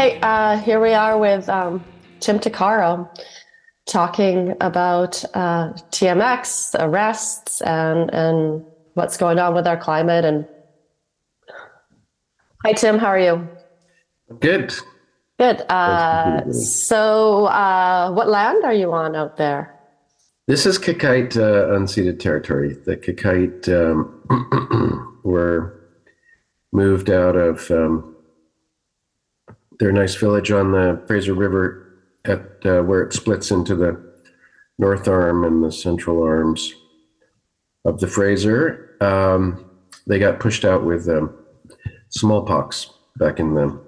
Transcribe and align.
Okay, 0.00 0.18
uh, 0.22 0.56
here 0.56 0.80
we 0.80 0.94
are 0.94 1.18
with 1.18 1.46
um, 1.50 1.84
Tim 2.20 2.38
Takaro 2.38 3.06
talking 3.84 4.56
about 4.62 5.22
uh, 5.34 5.74
TMX 5.92 6.74
arrests 6.78 7.60
and 7.60 8.08
and 8.14 8.64
what's 8.94 9.18
going 9.18 9.38
on 9.38 9.54
with 9.54 9.66
our 9.66 9.76
climate. 9.76 10.24
And 10.24 10.46
hi, 12.64 12.72
Tim. 12.72 12.98
How 12.98 13.08
are 13.08 13.18
you? 13.18 13.46
Good. 14.40 14.72
Good. 15.38 15.70
Uh, 15.70 16.50
so, 16.50 17.44
uh, 17.48 18.10
what 18.10 18.26
land 18.30 18.64
are 18.64 18.72
you 18.72 18.94
on 18.94 19.14
out 19.14 19.36
there? 19.36 19.78
This 20.46 20.64
is 20.64 20.78
Qayqayt 20.78 21.36
uh, 21.36 21.76
unceded 21.78 22.20
territory. 22.20 22.72
The 22.86 22.96
Qayqayt 22.96 23.68
um, 23.68 25.20
were 25.24 25.78
moved 26.72 27.10
out 27.10 27.36
of 27.36 27.70
um, 27.70 28.09
their 29.80 29.90
nice 29.90 30.14
village 30.14 30.50
on 30.50 30.72
the 30.72 31.02
Fraser 31.06 31.34
River 31.34 31.86
at 32.26 32.40
uh, 32.66 32.82
where 32.82 33.02
it 33.02 33.14
splits 33.14 33.50
into 33.50 33.74
the 33.74 33.98
north 34.78 35.08
arm 35.08 35.42
and 35.42 35.64
the 35.64 35.72
central 35.72 36.22
arms 36.22 36.72
of 37.86 37.98
the 37.98 38.06
Fraser. 38.06 38.96
Um, 39.00 39.64
they 40.06 40.18
got 40.18 40.38
pushed 40.38 40.66
out 40.66 40.84
with 40.84 41.08
um, 41.08 41.34
smallpox 42.10 42.90
back 43.16 43.40
in 43.40 43.54
the 43.54 43.80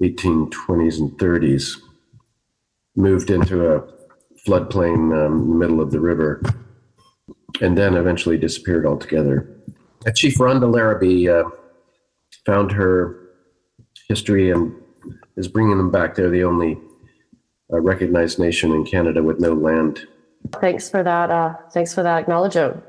1820s 0.00 0.98
and 0.98 1.10
30s. 1.18 1.78
Moved 2.96 3.30
into 3.30 3.74
a 3.74 3.82
floodplain 4.46 5.12
um, 5.14 5.42
in 5.42 5.48
the 5.50 5.54
middle 5.54 5.80
of 5.82 5.90
the 5.90 6.00
river, 6.00 6.42
and 7.60 7.76
then 7.76 7.94
eventually 7.94 8.38
disappeared 8.38 8.86
altogether. 8.86 9.54
Chief 10.14 10.36
Rhonda 10.36 10.70
Larrabee 10.70 11.28
uh, 11.28 11.44
found 12.46 12.72
her 12.72 13.21
history 14.08 14.50
and 14.50 14.74
is 15.36 15.48
bringing 15.48 15.78
them 15.78 15.90
back. 15.90 16.14
They're 16.14 16.30
the 16.30 16.44
only 16.44 16.78
uh, 17.72 17.80
recognized 17.80 18.38
nation 18.38 18.72
in 18.72 18.84
Canada 18.84 19.22
with 19.22 19.40
no 19.40 19.52
land. 19.52 20.06
Thanks 20.60 20.90
for 20.90 21.02
that. 21.02 21.30
Uh, 21.30 21.54
thanks 21.72 21.94
for 21.94 22.02
that 22.02 22.18
acknowledgement. 22.18 22.82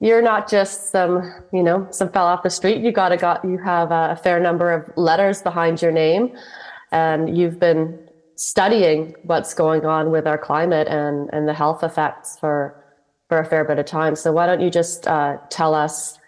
You're 0.00 0.22
not 0.22 0.50
just 0.50 0.90
some, 0.90 1.32
you 1.52 1.62
know, 1.62 1.86
some 1.90 2.10
fell 2.10 2.26
off 2.26 2.42
the 2.42 2.50
street. 2.50 2.82
You 2.82 2.92
got 2.92 3.12
a 3.12 3.16
got. 3.16 3.44
You 3.44 3.58
have 3.58 3.90
a 3.90 4.18
fair 4.22 4.40
number 4.40 4.72
of 4.72 4.90
letters 4.96 5.40
behind 5.40 5.80
your 5.80 5.92
name, 5.92 6.36
and 6.92 7.36
you've 7.36 7.58
been 7.58 7.98
studying 8.36 9.14
what's 9.22 9.54
going 9.54 9.86
on 9.86 10.10
with 10.10 10.26
our 10.26 10.36
climate 10.36 10.88
and 10.88 11.30
and 11.32 11.48
the 11.48 11.54
health 11.54 11.84
effects 11.84 12.36
for 12.38 12.84
for 13.28 13.38
a 13.38 13.44
fair 13.44 13.64
bit 13.64 13.78
of 13.78 13.86
time. 13.86 14.16
So 14.16 14.32
why 14.32 14.46
don't 14.46 14.60
you 14.60 14.70
just 14.70 15.06
uh, 15.06 15.38
tell 15.48 15.74
us 15.74 16.18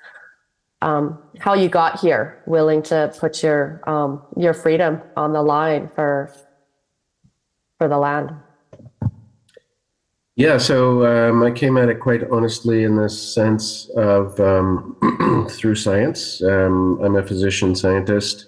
um, 0.87 1.19
how 1.41 1.55
you 1.55 1.69
got 1.69 1.99
here, 1.99 2.43
willing 2.47 2.81
to 2.85 3.13
put 3.19 3.43
your 3.43 3.83
um, 3.91 4.23
your 4.37 4.55
freedom 4.55 5.03
on 5.17 5.33
the 5.33 5.43
line 5.43 5.91
for 5.95 6.33
for 7.79 7.89
the 7.89 7.99
land. 7.99 8.31
Yeah, 10.37 10.59
so 10.59 11.05
um, 11.05 11.43
I 11.43 11.51
came 11.51 11.77
at 11.77 11.89
it 11.89 11.99
quite 11.99 12.31
honestly 12.31 12.85
in 12.85 12.95
the 12.95 13.09
sense 13.09 13.91
of 13.97 14.39
um, 14.39 15.49
through 15.51 15.75
science. 15.75 16.41
Um, 16.43 17.01
I'm 17.03 17.17
a 17.17 17.27
physician 17.27 17.75
scientist. 17.75 18.47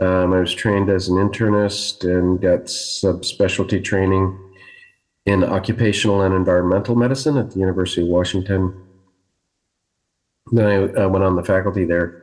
Um, 0.00 0.32
I 0.32 0.40
was 0.40 0.52
trained 0.52 0.90
as 0.90 1.08
an 1.08 1.16
internist 1.16 2.02
and 2.02 2.40
got 2.40 2.64
subspecialty 2.64 3.84
training 3.84 4.36
in 5.26 5.44
occupational 5.44 6.22
and 6.22 6.34
environmental 6.34 6.96
medicine 6.96 7.36
at 7.36 7.52
the 7.52 7.60
University 7.60 8.02
of 8.02 8.08
Washington. 8.08 8.74
Then 10.52 10.66
I 10.66 10.76
uh, 11.02 11.08
went 11.08 11.24
on 11.24 11.34
the 11.34 11.42
faculty 11.42 11.86
there 11.86 12.22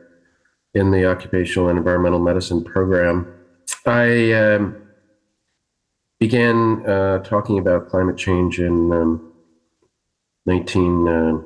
in 0.72 0.92
the 0.92 1.04
occupational 1.04 1.68
and 1.68 1.76
environmental 1.76 2.20
medicine 2.20 2.62
program. 2.62 3.26
I 3.84 4.32
um, 4.32 4.76
began 6.20 6.88
uh, 6.88 7.18
talking 7.18 7.58
about 7.58 7.88
climate 7.88 8.16
change 8.16 8.60
in 8.60 8.92
um, 8.92 9.32
19, 10.46 11.08
uh, 11.08 11.40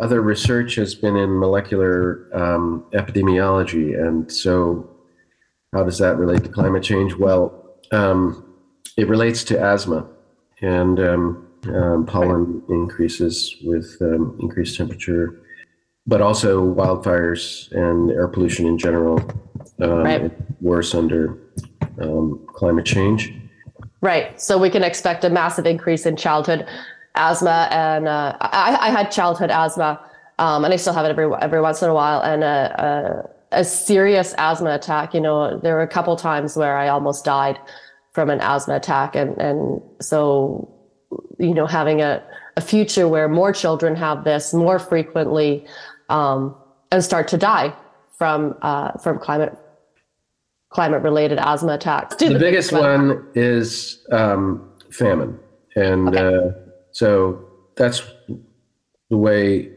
Other 0.00 0.20
research 0.20 0.74
has 0.74 0.94
been 0.96 1.16
in 1.16 1.38
molecular 1.38 2.28
um, 2.34 2.84
epidemiology. 2.92 3.96
And 3.98 4.30
so, 4.30 4.90
how 5.72 5.84
does 5.84 5.98
that 5.98 6.16
relate 6.16 6.42
to 6.42 6.50
climate 6.50 6.82
change? 6.82 7.14
Well, 7.14 7.61
um, 7.92 8.44
it 8.96 9.08
relates 9.08 9.44
to 9.44 9.60
asthma 9.60 10.06
and 10.60 10.98
um, 11.00 11.46
um, 11.74 12.06
pollen 12.06 12.62
increases 12.68 13.56
with 13.62 13.96
um, 14.00 14.36
increased 14.40 14.76
temperature, 14.76 15.40
but 16.06 16.20
also 16.20 16.62
wildfires 16.74 17.70
and 17.72 18.10
air 18.10 18.28
pollution 18.28 18.66
in 18.66 18.78
general. 18.78 19.20
Um, 19.80 20.02
right. 20.02 20.32
Worse 20.60 20.94
under 20.94 21.38
um, 22.00 22.44
climate 22.48 22.84
change. 22.84 23.34
Right. 24.00 24.40
So 24.40 24.58
we 24.58 24.70
can 24.70 24.82
expect 24.82 25.24
a 25.24 25.30
massive 25.30 25.66
increase 25.66 26.06
in 26.06 26.16
childhood 26.16 26.66
asthma, 27.14 27.68
and 27.70 28.08
uh, 28.08 28.36
I, 28.40 28.76
I, 28.80 28.90
had 28.90 29.10
childhood 29.10 29.50
asthma, 29.50 30.00
and 30.38 30.66
I 30.66 30.76
still 30.76 30.94
have 30.94 31.04
it 31.04 31.10
every 31.10 31.30
every 31.40 31.60
once 31.60 31.82
in 31.82 31.90
a 31.90 31.94
while, 31.94 32.20
and 32.20 32.42
a, 32.42 33.28
a, 33.28 33.41
a 33.52 33.64
serious 33.64 34.34
asthma 34.38 34.74
attack. 34.74 35.14
You 35.14 35.20
know, 35.20 35.58
there 35.58 35.74
were 35.74 35.82
a 35.82 35.88
couple 35.88 36.16
times 36.16 36.56
where 36.56 36.76
I 36.76 36.88
almost 36.88 37.24
died 37.24 37.58
from 38.12 38.30
an 38.30 38.40
asthma 38.40 38.76
attack. 38.76 39.14
And, 39.16 39.36
and 39.38 39.80
so, 40.00 40.68
you 41.38 41.54
know, 41.54 41.66
having 41.66 42.00
a, 42.00 42.22
a 42.56 42.60
future 42.60 43.08
where 43.08 43.28
more 43.28 43.52
children 43.52 43.96
have 43.96 44.24
this 44.24 44.52
more 44.52 44.78
frequently 44.78 45.66
um, 46.08 46.54
and 46.90 47.02
start 47.02 47.28
to 47.28 47.38
die 47.38 47.74
from, 48.18 48.56
uh, 48.62 48.92
from 48.98 49.18
climate 49.18 49.56
climate 50.70 51.02
related 51.02 51.38
asthma 51.38 51.74
attacks. 51.74 52.16
the, 52.16 52.30
the 52.30 52.38
biggest 52.38 52.72
one 52.72 53.22
is 53.34 54.06
um, 54.10 54.70
famine. 54.90 55.38
And 55.76 56.08
okay. 56.08 56.36
uh, 56.36 56.50
so 56.92 57.46
that's 57.76 58.02
the 59.10 59.18
way 59.18 59.70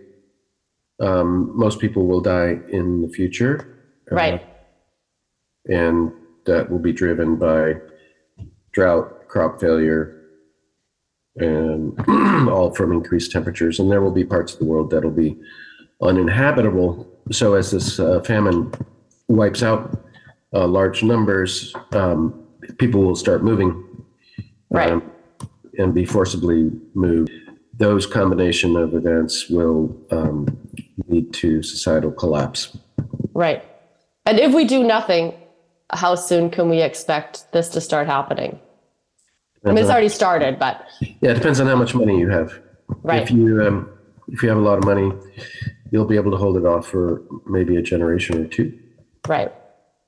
um, 1.01 1.51
most 1.53 1.79
people 1.79 2.07
will 2.07 2.21
die 2.21 2.59
in 2.69 3.01
the 3.01 3.09
future. 3.09 3.74
Right. 4.11 4.41
Uh, 4.41 5.73
and 5.73 6.11
that 6.45 6.69
will 6.69 6.79
be 6.79 6.93
driven 6.93 7.37
by 7.37 7.75
drought, 8.71 9.27
crop 9.27 9.59
failure, 9.59 10.21
and 11.37 11.99
all 12.49 12.73
from 12.73 12.91
increased 12.91 13.31
temperatures. 13.31 13.79
And 13.79 13.91
there 13.91 14.01
will 14.01 14.11
be 14.11 14.23
parts 14.23 14.53
of 14.53 14.59
the 14.59 14.65
world 14.65 14.91
that'll 14.91 15.11
be 15.11 15.37
uninhabitable. 16.01 17.07
So 17.31 17.55
as 17.55 17.71
this 17.71 17.99
uh, 17.99 18.21
famine 18.21 18.71
wipes 19.27 19.63
out 19.63 20.03
uh, 20.53 20.67
large 20.67 21.03
numbers, 21.03 21.75
um, 21.93 22.45
people 22.77 23.01
will 23.01 23.15
start 23.15 23.43
moving, 23.43 23.83
right, 24.69 24.91
um, 24.91 25.11
and 25.77 25.93
be 25.93 26.05
forcibly 26.05 26.71
moved. 26.93 27.31
Those 27.77 28.05
combination 28.05 28.77
of 28.77 28.93
events 28.93 29.49
will 29.49 29.97
um, 30.11 30.57
lead 31.07 31.33
to 31.33 31.61
societal 31.61 32.11
collapse. 32.11 32.77
Right. 33.33 33.63
And 34.25 34.39
if 34.39 34.53
we 34.53 34.65
do 34.65 34.83
nothing, 34.83 35.33
how 35.91 36.15
soon 36.15 36.49
can 36.49 36.69
we 36.69 36.81
expect 36.81 37.51
this 37.51 37.69
to 37.69 37.81
start 37.81 38.07
happening? 38.07 38.59
I 39.63 39.69
mean, 39.69 39.79
it's 39.79 39.89
already 39.89 40.09
started, 40.09 40.59
but 40.59 40.85
yeah, 41.01 41.31
it 41.31 41.35
depends 41.35 41.59
on 41.59 41.65
how 41.65 41.75
much 41.75 41.95
money 41.95 42.19
you 42.19 42.29
have. 42.29 42.59
Right. 43.01 43.23
If 43.23 43.31
you 43.31 43.65
um, 43.65 43.89
if 44.27 44.43
you 44.43 44.49
have 44.49 44.59
a 44.59 44.61
lot 44.61 44.77
of 44.77 44.83
money, 44.85 45.11
you'll 45.91 46.05
be 46.05 46.17
able 46.17 46.29
to 46.31 46.37
hold 46.37 46.57
it 46.57 46.65
off 46.65 46.87
for 46.87 47.23
maybe 47.47 47.75
a 47.75 47.81
generation 47.81 48.43
or 48.43 48.47
two. 48.47 48.77
Right. 49.27 49.51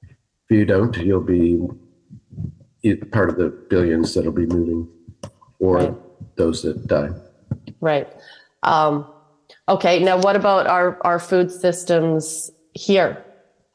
If 0.03 0.51
you 0.51 0.65
don't, 0.65 0.95
you'll 0.97 1.21
be 1.21 1.59
part 3.11 3.29
of 3.29 3.37
the 3.37 3.49
billions 3.69 4.13
that'll 4.13 4.31
be 4.31 4.45
moving, 4.45 4.87
or 5.59 5.77
Right. 5.77 5.93
those 6.35 6.61
that 6.61 6.85
die. 6.87 7.09
Right. 7.81 8.07
Um, 8.63 9.07
okay. 9.67 10.03
Now, 10.03 10.19
what 10.19 10.35
about 10.35 10.67
our, 10.67 10.99
our 11.01 11.19
food 11.19 11.51
systems 11.51 12.51
here? 12.73 13.23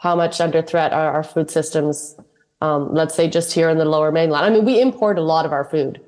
How 0.02 0.16
much 0.16 0.40
under 0.40 0.62
threat 0.62 0.93
are 0.93 1.12
our 1.12 1.22
food 1.22 1.49
systems? 1.49 2.16
Um, 2.60 2.93
let's 2.93 3.14
say 3.14 3.28
just 3.28 3.52
here 3.52 3.70
in 3.70 3.78
the 3.78 3.84
lower 3.84 4.10
mainland. 4.10 4.44
I 4.44 4.50
mean, 4.50 4.64
we 4.64 4.81
import 4.81 5.16
a 5.16 5.22
lot 5.22 5.46
of 5.46 5.52
our 5.52 5.64
food. 5.64 6.00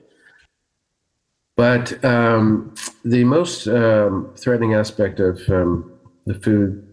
But 1.57 2.05
um, 2.05 2.75
the 3.05 3.23
most 3.23 3.69
um, 3.69 4.35
threatening 4.37 4.75
aspect 4.75 5.21
of 5.21 5.41
um, 5.49 5.93
the 6.27 6.35
food 6.35 6.85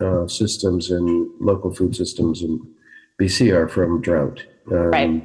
uh, 0.00 0.28
systems 0.28 0.92
and 0.92 1.28
local 1.40 1.74
food 1.74 1.96
systems 1.96 2.40
in 2.40 2.60
BC 3.20 3.52
are 3.52 3.66
from 3.66 4.00
drought. 4.00 4.44
Um, 4.70 4.90
Right. 4.90 5.24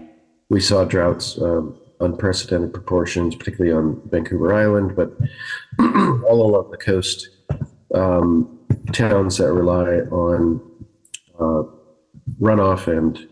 We 0.50 0.60
saw 0.60 0.84
droughts, 0.84 1.40
um, 1.40 1.80
unprecedented 2.00 2.74
proportions, 2.74 3.36
particularly 3.36 3.72
on 3.72 4.02
Vancouver 4.10 4.52
Island, 4.52 4.96
but 4.96 5.16
all 5.80 6.42
along 6.48 6.72
the 6.72 6.78
coast. 6.78 7.30
Um, 7.94 8.58
towns 8.94 9.38
that 9.38 9.54
rely 9.54 10.00
on 10.10 10.69
uh, 11.40 11.64
runoff 12.40 12.88
and 12.88 13.28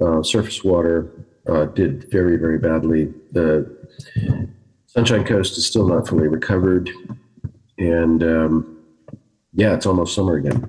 uh, 0.00 0.22
surface 0.22 0.64
water 0.64 1.10
uh, 1.48 1.66
did 1.66 2.10
very, 2.10 2.36
very 2.36 2.58
badly. 2.58 3.12
The 3.32 3.70
Sunshine 4.86 5.24
Coast 5.24 5.58
is 5.58 5.66
still 5.66 5.88
not 5.88 6.08
fully 6.08 6.28
recovered, 6.28 6.90
and 7.78 8.22
um, 8.22 8.78
yeah, 9.52 9.74
it's 9.74 9.86
almost 9.86 10.14
summer 10.14 10.36
again. 10.36 10.68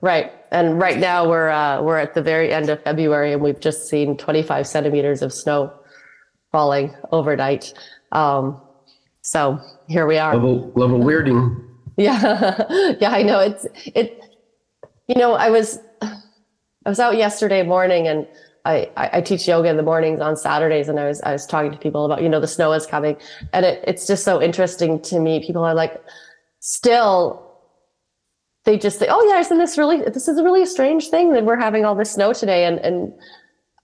Right. 0.00 0.32
And 0.50 0.78
right 0.78 0.98
now 0.98 1.28
we're 1.28 1.48
uh, 1.48 1.82
we're 1.82 1.98
at 1.98 2.14
the 2.14 2.22
very 2.22 2.52
end 2.52 2.68
of 2.68 2.82
February, 2.84 3.32
and 3.32 3.42
we've 3.42 3.58
just 3.58 3.88
seen 3.88 4.16
25 4.16 4.66
centimeters 4.66 5.22
of 5.22 5.32
snow 5.32 5.72
falling 6.52 6.94
overnight. 7.10 7.74
Um, 8.12 8.60
so 9.22 9.58
here 9.88 10.06
we 10.06 10.18
are. 10.18 10.34
Level 10.34 10.72
level 10.76 11.00
weirding. 11.00 11.60
Yeah, 11.96 12.64
yeah, 13.00 13.10
I 13.10 13.22
know. 13.22 13.38
It's 13.38 13.68
it. 13.86 14.20
You 15.06 15.14
know, 15.14 15.34
I 15.34 15.48
was 15.48 15.78
I 16.84 16.88
was 16.88 17.00
out 17.00 17.16
yesterday 17.16 17.62
morning, 17.62 18.06
and 18.06 18.26
I, 18.64 18.90
I 18.96 19.20
teach 19.20 19.46
yoga 19.46 19.68
in 19.68 19.76
the 19.76 19.82
mornings 19.82 20.20
on 20.20 20.36
Saturdays, 20.36 20.88
and 20.88 20.98
I 20.98 21.06
was 21.06 21.20
I 21.22 21.32
was 21.32 21.46
talking 21.46 21.70
to 21.70 21.78
people 21.78 22.04
about 22.04 22.22
you 22.22 22.28
know 22.28 22.40
the 22.40 22.46
snow 22.46 22.72
is 22.72 22.86
coming, 22.86 23.16
and 23.52 23.64
it, 23.64 23.84
it's 23.86 24.06
just 24.06 24.24
so 24.24 24.40
interesting 24.40 25.00
to 25.02 25.20
me. 25.20 25.44
People 25.44 25.64
are 25.64 25.74
like, 25.74 26.02
still, 26.60 27.58
they 28.64 28.78
just 28.78 28.98
say, 28.98 29.06
oh 29.08 29.22
yeah, 29.28 29.38
isn't 29.40 29.58
this 29.58 29.76
really 29.76 30.02
this 30.02 30.28
is 30.28 30.38
a 30.38 30.44
really 30.44 30.66
strange 30.66 31.08
thing 31.08 31.32
that 31.32 31.44
we're 31.44 31.60
having 31.60 31.84
all 31.84 31.94
this 31.94 32.12
snow 32.12 32.32
today, 32.32 32.64
and 32.64 32.78
and 32.80 33.12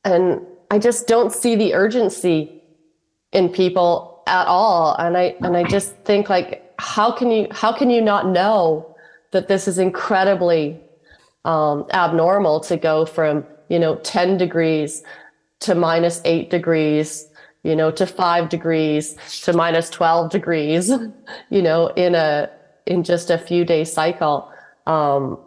and 0.04 0.40
I 0.70 0.78
just 0.78 1.06
don't 1.06 1.32
see 1.32 1.56
the 1.56 1.74
urgency 1.74 2.62
in 3.32 3.48
people 3.48 4.22
at 4.26 4.46
all, 4.46 4.94
and 4.98 5.16
I 5.16 5.36
and 5.40 5.56
I 5.56 5.64
just 5.64 5.94
think 6.04 6.28
like 6.28 6.72
how 6.78 7.12
can 7.12 7.30
you 7.30 7.46
how 7.50 7.72
can 7.72 7.90
you 7.90 8.00
not 8.00 8.26
know 8.26 8.94
that 9.32 9.48
this 9.48 9.68
is 9.68 9.78
incredibly 9.78 10.80
um, 11.44 11.86
abnormal 11.92 12.60
to 12.60 12.76
go 12.76 13.04
from 13.06 13.44
you 13.68 13.78
know 13.78 13.96
10 13.96 14.36
degrees 14.36 15.02
to 15.60 15.74
minus 15.74 16.20
8 16.24 16.50
degrees 16.50 17.28
you 17.62 17.76
know 17.76 17.90
to 17.90 18.06
5 18.06 18.48
degrees 18.48 19.16
to 19.42 19.52
minus 19.52 19.90
12 19.90 20.30
degrees 20.30 20.90
you 21.50 21.62
know 21.62 21.88
in 21.88 22.14
a 22.14 22.50
in 22.86 23.04
just 23.04 23.30
a 23.30 23.38
few 23.38 23.64
day 23.64 23.84
cycle 23.84 24.50
um 24.86 25.38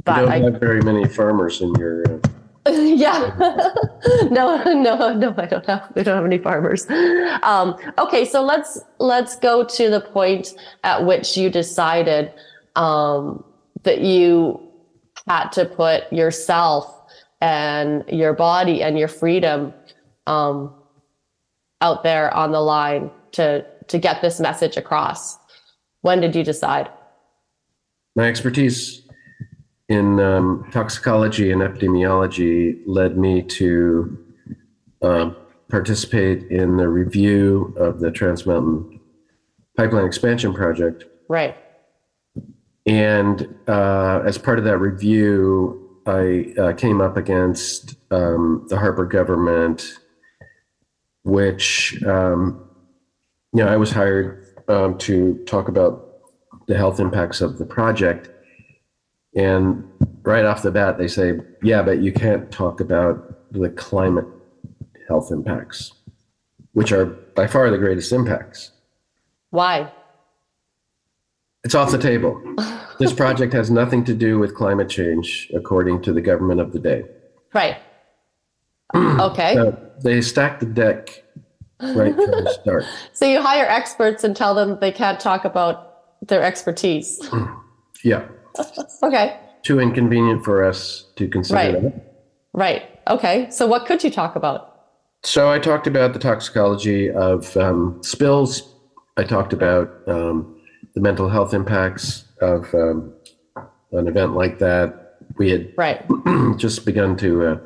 You 0.00 0.04
but 0.04 0.16
don't 0.20 0.32
I, 0.32 0.38
have 0.40 0.60
very 0.60 0.80
many 0.80 1.06
farmers 1.06 1.60
in 1.60 1.74
your. 1.74 2.04
Uh, 2.06 2.18
yeah. 2.70 3.34
no, 4.30 4.62
no, 4.64 5.14
no, 5.14 5.34
I 5.36 5.46
don't 5.46 5.66
have, 5.66 5.92
we 5.94 6.02
don't 6.02 6.16
have 6.16 6.24
any 6.24 6.38
farmers. 6.38 6.88
Um, 7.42 7.76
okay. 7.98 8.24
So 8.24 8.42
let's, 8.42 8.80
let's 8.98 9.36
go 9.36 9.64
to 9.64 9.90
the 9.90 10.00
point 10.00 10.54
at 10.84 11.04
which 11.04 11.36
you 11.36 11.50
decided, 11.50 12.32
um, 12.76 13.44
that 13.82 14.00
you 14.00 14.60
had 15.28 15.48
to 15.52 15.64
put 15.64 16.12
yourself 16.12 16.96
and 17.40 18.04
your 18.08 18.34
body 18.34 18.82
and 18.82 18.98
your 18.98 19.08
freedom, 19.08 19.72
um, 20.26 20.74
out 21.80 22.02
there 22.02 22.32
on 22.34 22.52
the 22.52 22.60
line 22.60 23.10
to, 23.32 23.64
to 23.88 23.98
get 23.98 24.20
this 24.20 24.38
message 24.38 24.76
across. 24.76 25.38
When 26.02 26.20
did 26.20 26.36
you 26.36 26.44
decide? 26.44 26.90
my 28.16 28.28
expertise 28.28 29.02
in 29.88 30.20
um, 30.20 30.68
toxicology 30.72 31.50
and 31.50 31.62
epidemiology 31.62 32.80
led 32.86 33.16
me 33.16 33.42
to 33.42 34.18
uh, 35.02 35.30
participate 35.68 36.44
in 36.50 36.76
the 36.76 36.88
review 36.88 37.74
of 37.76 38.00
the 38.00 38.10
Trans 38.10 38.46
Mountain 38.46 39.00
Pipeline 39.76 40.04
Expansion 40.04 40.52
Project. 40.52 41.04
Right. 41.28 41.56
And 42.90 43.54
uh, 43.68 44.20
as 44.26 44.36
part 44.36 44.58
of 44.58 44.64
that 44.64 44.78
review, 44.78 46.00
I 46.06 46.52
uh, 46.60 46.72
came 46.72 47.00
up 47.00 47.16
against 47.16 47.94
um, 48.10 48.66
the 48.68 48.76
Harper 48.76 49.04
government, 49.04 49.96
which, 51.22 52.02
um, 52.02 52.68
you 53.52 53.62
know, 53.62 53.68
I 53.68 53.76
was 53.76 53.92
hired 53.92 54.44
um, 54.66 54.98
to 54.98 55.40
talk 55.46 55.68
about 55.68 56.04
the 56.66 56.76
health 56.76 56.98
impacts 56.98 57.40
of 57.40 57.58
the 57.58 57.64
project. 57.64 58.28
And 59.36 59.88
right 60.22 60.44
off 60.44 60.64
the 60.64 60.72
bat, 60.72 60.98
they 60.98 61.06
say, 61.06 61.38
yeah, 61.62 61.82
but 61.82 62.02
you 62.02 62.12
can't 62.12 62.50
talk 62.50 62.80
about 62.80 63.52
the 63.52 63.70
climate 63.70 64.26
health 65.06 65.30
impacts, 65.30 65.92
which 66.72 66.90
are 66.90 67.06
by 67.06 67.46
far 67.46 67.70
the 67.70 67.78
greatest 67.78 68.10
impacts. 68.10 68.72
Why? 69.50 69.92
It's 71.64 71.74
off 71.74 71.90
the 71.90 71.98
table. 71.98 72.40
this 72.98 73.12
project 73.12 73.52
has 73.52 73.70
nothing 73.70 74.04
to 74.04 74.14
do 74.14 74.38
with 74.38 74.54
climate 74.54 74.88
change, 74.88 75.50
according 75.54 76.02
to 76.02 76.12
the 76.12 76.20
government 76.20 76.60
of 76.60 76.72
the 76.72 76.78
day. 76.78 77.04
Right. 77.52 77.76
okay. 78.94 79.54
So 79.54 79.90
they 80.02 80.20
stack 80.22 80.60
the 80.60 80.66
deck 80.66 81.22
right 81.80 82.14
from 82.14 82.30
the 82.30 82.58
start. 82.60 82.84
So 83.12 83.26
you 83.26 83.42
hire 83.42 83.66
experts 83.66 84.24
and 84.24 84.34
tell 84.34 84.54
them 84.54 84.78
they 84.80 84.92
can't 84.92 85.20
talk 85.20 85.44
about 85.44 86.26
their 86.26 86.42
expertise. 86.42 87.20
Yeah. 88.02 88.26
Okay. 89.02 89.38
Too 89.62 89.78
inconvenient 89.78 90.42
for 90.42 90.64
us 90.64 91.04
to 91.16 91.28
consider 91.28 91.56
Right. 91.56 91.82
that. 91.82 91.92
Right. 92.54 92.82
Okay. 93.08 93.48
So 93.50 93.66
what 93.66 93.84
could 93.84 94.02
you 94.02 94.10
talk 94.10 94.36
about? 94.36 94.86
So 95.22 95.50
I 95.50 95.58
talked 95.58 95.86
about 95.86 96.14
the 96.14 96.18
toxicology 96.18 97.10
of 97.10 97.54
um, 97.58 97.98
spills. 98.02 98.74
I 99.18 99.24
talked 99.24 99.52
about 99.52 99.90
um, 100.06 100.56
the 100.94 101.00
mental 101.00 101.28
health 101.28 101.54
impacts 101.54 102.24
of 102.40 102.72
um, 102.74 103.12
an 103.92 104.06
event 104.08 104.34
like 104.34 104.58
that. 104.58 105.16
We 105.36 105.50
had 105.50 105.72
Right. 105.76 106.04
just 106.56 106.84
begun 106.84 107.16
to 107.18 107.46
uh, 107.46 107.58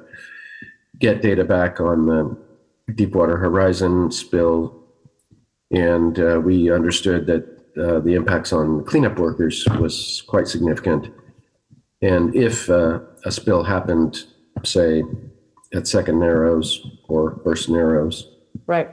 get 0.98 1.22
data 1.22 1.44
back 1.44 1.80
on 1.80 2.06
the 2.06 2.36
Deepwater 2.94 3.36
Horizon 3.38 4.10
spill, 4.10 4.78
and 5.70 6.18
uh, 6.20 6.40
we 6.44 6.70
understood 6.70 7.26
that 7.26 7.44
uh, 7.82 8.00
the 8.00 8.14
impacts 8.14 8.52
on 8.52 8.84
cleanup 8.84 9.18
workers 9.18 9.66
was 9.80 10.22
quite 10.28 10.46
significant. 10.46 11.08
And 12.02 12.34
if 12.36 12.68
uh, 12.68 13.00
a 13.24 13.32
spill 13.32 13.64
happened, 13.64 14.24
say, 14.64 15.02
at 15.72 15.88
Second 15.88 16.20
Narrows 16.20 16.86
or 17.08 17.40
First 17.42 17.68
Narrows, 17.70 18.30
Right. 18.66 18.90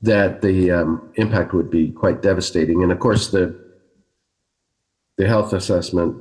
that 0.00 0.40
the 0.40 0.70
um, 0.70 1.12
impact 1.16 1.52
would 1.52 1.70
be 1.70 1.90
quite 1.90 2.22
devastating. 2.22 2.82
And 2.82 2.90
of 2.92 3.00
course, 3.00 3.28
the 3.30 3.60
the 5.18 5.26
health 5.26 5.52
assessment 5.52 6.16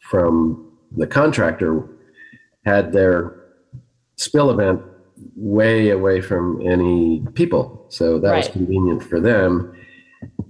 from 0.00 0.72
the 0.96 1.06
contractor 1.06 1.88
had 2.64 2.92
their 2.92 3.34
spill 4.16 4.50
event 4.50 4.80
way 5.34 5.90
away 5.90 6.20
from 6.20 6.60
any 6.66 7.24
people, 7.34 7.86
so 7.88 8.18
that 8.18 8.36
was 8.36 8.48
convenient 8.48 9.02
for 9.02 9.20
them. 9.20 9.72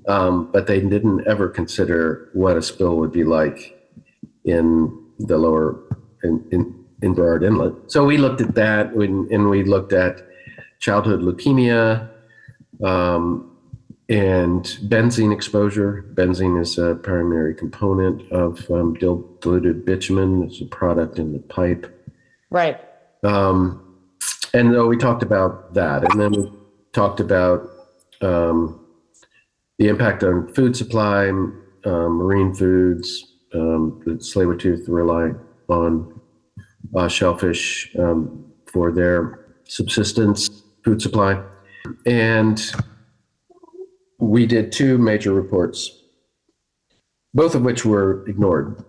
Um, 0.08 0.50
but 0.52 0.66
they 0.66 0.80
didn't 0.80 1.26
ever 1.26 1.48
consider 1.48 2.30
what 2.32 2.56
a 2.56 2.62
spill 2.62 2.96
would 2.96 3.12
be 3.12 3.24
like 3.24 3.76
in 4.44 5.04
the 5.18 5.36
lower 5.36 5.80
in 6.22 6.46
in, 6.52 6.84
in 7.02 7.14
Burrard 7.14 7.42
Inlet. 7.42 7.90
So 7.90 8.04
we 8.04 8.16
looked 8.16 8.40
at 8.40 8.54
that, 8.54 8.92
and 8.92 9.30
and 9.30 9.50
we 9.50 9.64
looked 9.64 9.92
at 9.92 10.26
childhood 10.78 11.20
leukemia, 11.20 12.08
um, 12.84 13.55
and 14.08 14.64
benzene 14.84 15.32
exposure. 15.32 16.04
Benzene 16.14 16.60
is 16.60 16.78
a 16.78 16.94
primary 16.94 17.54
component 17.54 18.30
of 18.30 18.70
um, 18.70 18.94
diluted 18.94 19.84
bitumen. 19.84 20.44
It's 20.44 20.60
a 20.60 20.66
product 20.66 21.18
in 21.18 21.32
the 21.32 21.40
pipe. 21.40 21.92
Right. 22.50 22.80
Um, 23.24 23.98
and 24.54 24.76
uh, 24.76 24.86
we 24.86 24.96
talked 24.96 25.22
about 25.22 25.74
that. 25.74 26.10
And 26.10 26.20
then 26.20 26.32
we 26.32 26.52
talked 26.92 27.20
about 27.20 27.68
um, 28.20 28.86
the 29.78 29.88
impact 29.88 30.22
on 30.22 30.52
food 30.54 30.76
supply, 30.76 31.28
um, 31.28 31.62
marine 31.84 32.54
foods. 32.54 33.34
Um, 33.54 34.02
the 34.04 34.12
Tsleil-Waututh 34.12 34.88
rely 34.88 35.32
on 35.68 36.20
uh, 36.94 37.08
shellfish 37.08 37.94
um, 37.98 38.44
for 38.66 38.92
their 38.92 39.46
subsistence 39.64 40.62
food 40.84 41.02
supply. 41.02 41.42
And 42.04 42.62
we 44.18 44.46
did 44.46 44.72
two 44.72 44.98
major 44.98 45.32
reports, 45.32 46.02
both 47.34 47.54
of 47.54 47.62
which 47.62 47.84
were 47.84 48.26
ignored. 48.28 48.82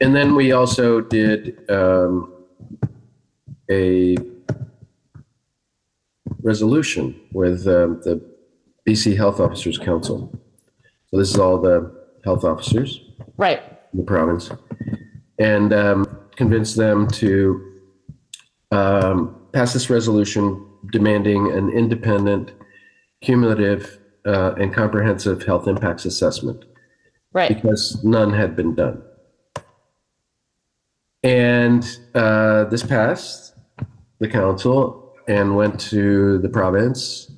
And 0.00 0.14
then 0.14 0.34
we 0.34 0.52
also 0.52 1.00
did 1.00 1.68
um, 1.70 2.32
a 3.70 4.16
resolution 6.42 7.18
with 7.32 7.66
um, 7.66 8.00
the 8.02 8.20
BC 8.86 9.16
Health 9.16 9.40
Officers 9.40 9.78
Council. 9.78 10.30
So 11.10 11.18
this 11.18 11.30
is 11.30 11.38
all 11.38 11.60
the 11.60 11.92
health 12.24 12.44
officers 12.44 13.00
Right. 13.36 13.62
in 13.92 14.00
the 14.00 14.04
province, 14.04 14.50
and 15.38 15.72
um, 15.72 16.18
convince 16.36 16.74
them 16.74 17.06
to 17.08 17.72
um, 18.72 19.36
pass 19.52 19.72
this 19.72 19.88
resolution 19.90 20.66
demanding 20.92 21.52
an 21.52 21.70
independent, 21.70 22.52
cumulative, 23.24 23.98
uh, 24.26 24.54
and 24.60 24.72
comprehensive 24.72 25.42
health 25.44 25.66
impacts 25.66 26.04
assessment 26.04 26.64
Right. 27.32 27.48
because 27.54 28.02
none 28.04 28.32
had 28.32 28.54
been 28.54 28.74
done. 28.74 29.02
And 31.22 31.84
uh, 32.14 32.64
this 32.64 32.82
passed 32.82 33.54
the 34.20 34.28
council 34.28 35.14
and 35.26 35.56
went 35.56 35.80
to 35.80 36.38
the 36.38 36.48
province, 36.50 37.30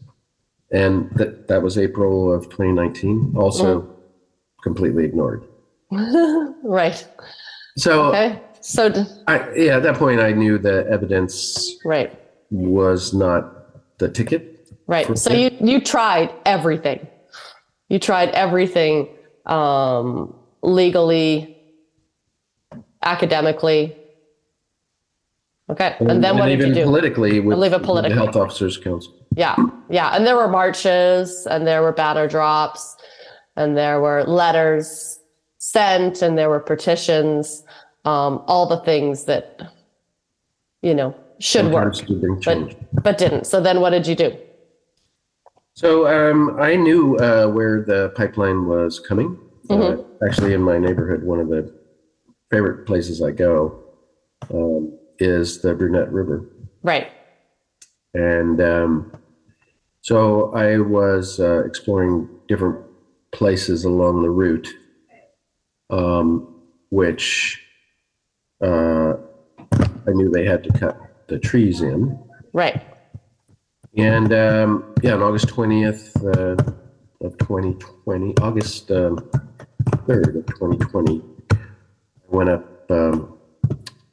and 0.73 1.09
that 1.13 1.47
that 1.49 1.63
was 1.63 1.79
April 1.79 2.33
of 2.35 2.45
2019. 2.47 3.35
Also, 3.37 3.89
completely 4.63 5.05
ignored. 5.05 5.45
Right. 6.63 7.07
So, 7.79 8.07
Okay. 8.07 8.41
So, 8.61 8.89
d- 8.89 9.05
I, 9.29 9.53
yeah, 9.55 9.77
at 9.77 9.85
that 9.85 9.95
point, 9.95 10.19
I 10.21 10.33
knew 10.33 10.59
the 10.59 10.85
evidence 10.91 11.77
right. 11.85 12.11
was 12.51 13.15
not 13.15 13.99
the 13.99 14.09
ticket. 14.09 14.56
Right. 14.87 15.19
So 15.19 15.33
you 15.33 15.51
you 15.61 15.81
tried 15.81 16.33
everything. 16.45 17.07
You 17.89 17.99
tried 17.99 18.31
everything 18.31 19.09
um, 19.47 20.35
legally, 20.63 21.57
academically. 23.03 23.97
Okay. 25.69 25.97
And, 25.99 26.23
then 26.23 26.39
what 26.39 26.47
did 26.47 26.61
you 26.61 26.73
do? 26.73 26.85
politically 26.85 27.41
with, 27.41 27.59
leave 27.59 27.73
politically. 27.83 28.15
the 28.17 28.23
Health 28.23 28.37
Officers 28.37 28.77
Council. 28.77 29.13
Yeah. 29.35 29.57
Yeah. 29.91 30.11
And 30.15 30.25
there 30.27 30.37
were 30.37 30.49
marches 30.49 31.47
and 31.47 31.67
there 31.67 31.83
were 31.83 31.93
banner 31.93 32.29
drops 32.29 32.97
and 33.57 33.77
there 33.77 34.01
were 34.01 34.23
letters 34.25 35.19
sent 35.59 36.23
and 36.23 36.39
there 36.39 36.49
were 36.49 36.61
petitions, 36.61 37.65
um, 38.05 38.45
all 38.47 38.67
the 38.67 38.79
things 38.79 39.25
that, 39.25 39.61
you 40.83 40.95
know, 40.95 41.17
should 41.41 41.73
work, 41.73 41.97
Sometimes 41.97 42.45
change. 42.45 42.77
but, 42.93 43.03
but 43.03 43.19
didn't. 43.19 43.47
So 43.47 43.61
then 43.61 43.81
what 43.81 43.91
did 43.91 44.07
you 44.07 44.15
do? 44.15 44.39
So 45.77 46.07
um, 46.09 46.59
I 46.59 46.75
knew 46.75 47.17
uh, 47.17 47.49
where 47.49 47.83
the 47.83 48.11
pipeline 48.17 48.67
was 48.67 48.99
coming. 48.99 49.39
Mm-hmm. 49.69 50.01
Uh, 50.01 50.27
actually, 50.27 50.55
in 50.55 50.63
my 50.63 50.79
neighborhood, 50.79 51.23
one 51.23 51.39
of 51.39 51.49
the 51.49 51.71
favorite 52.51 52.87
places 52.87 53.21
I 53.21 53.31
go 53.33 53.79
um, 54.51 54.99
is 55.19 55.61
the 55.61 55.75
Brunette 55.75 56.11
River, 56.13 56.47
Right. 56.83 57.11
and 58.15 58.61
um, 58.61 59.13
so 60.03 60.55
I 60.55 60.79
was 60.79 61.41
uh, 61.41 61.65
exploring 61.65 62.29
different 62.49 62.79
places 63.33 63.85
along 63.85 64.23
the 64.23 64.31
route, 64.31 64.69
um, 65.91 66.63
which 66.91 67.61
uh, 68.65 69.15
I 69.61 70.11
knew 70.13 70.31
they 70.31 70.47
had 70.47 70.63
to 70.65 70.73
cut 70.79 70.97
the 71.27 71.39
trees 71.39 71.83
in. 71.83 72.19
Right. 72.53 72.83
And 73.97 74.33
um, 74.33 74.95
yeah, 75.03 75.15
on 75.15 75.23
August 75.23 75.47
20th 75.49 76.17
uh, 76.25 77.27
of 77.27 77.39
2020, 77.39 78.35
August 78.43 78.91
um, 78.91 79.19
3rd 80.07 80.39
of 80.39 80.47
2020, 80.47 81.23
I 81.51 81.57
went 82.29 82.51
up 82.51 82.91
um, 82.91 83.39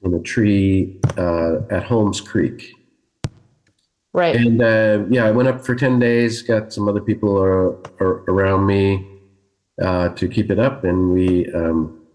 in 0.03 0.13
a 0.13 0.19
tree 0.21 0.99
uh, 1.17 1.57
at 1.69 1.83
Holmes 1.83 2.21
Creek. 2.21 2.73
Right. 4.13 4.35
And 4.35 4.61
uh, 4.61 5.05
yeah, 5.09 5.25
I 5.25 5.31
went 5.31 5.49
up 5.49 5.65
for 5.65 5.75
10 5.75 5.99
days, 5.99 6.43
got 6.43 6.71
some 6.71 6.87
other 6.87 7.01
people 7.01 7.37
uh, 7.37 8.03
ar- 8.03 8.23
around 8.27 8.65
me 8.65 9.07
uh, 9.81 10.09
to 10.09 10.27
keep 10.29 10.49
it 10.51 10.59
up. 10.59 10.83
And 10.83 11.11
we, 11.11 11.51
um, 11.53 12.05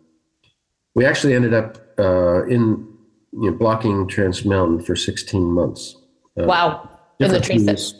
we 0.94 1.04
actually 1.04 1.34
ended 1.34 1.52
up 1.52 1.78
uh, 1.98 2.46
in 2.46 2.86
you 3.32 3.50
know, 3.50 3.52
blocking 3.52 4.06
Trans 4.06 4.44
Mountain 4.44 4.80
for 4.84 4.96
16 4.96 5.42
months. 5.42 5.96
Uh, 6.40 6.44
wow. 6.44 6.97
In 7.20 7.30
the 7.30 7.40
different 7.40 7.44
tree 7.44 7.64
trees, 7.66 7.94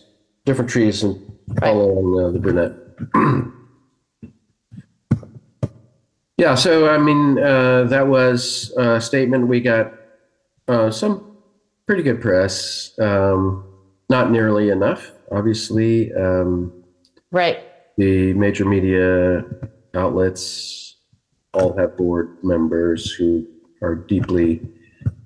different 0.44 0.70
trees 0.70 1.02
and 1.02 1.20
Right. 1.60 1.74
all 1.74 1.98
along 1.98 2.24
uh, 2.24 2.30
the 2.30 2.38
brunette. 2.38 2.72
yeah, 6.36 6.54
so 6.54 6.88
I 6.88 6.98
mean, 6.98 7.38
uh, 7.38 7.84
that 7.84 8.06
was 8.06 8.72
a 8.76 9.00
statement. 9.00 9.48
We 9.48 9.60
got 9.60 9.92
uh, 10.68 10.90
some 10.90 11.36
pretty 11.86 12.02
good 12.02 12.20
press. 12.20 12.92
Um, 13.00 13.64
not 14.10 14.30
nearly 14.30 14.70
enough, 14.70 15.10
obviously. 15.32 16.12
Um, 16.14 16.72
Right. 17.30 17.58
the 17.98 18.32
major 18.34 18.64
media 18.64 19.44
outlets 19.94 20.96
all 21.54 21.76
have 21.76 21.94
board 21.96 22.38
members 22.42 23.12
who 23.12 23.46
are 23.82 23.94
deeply 23.94 24.60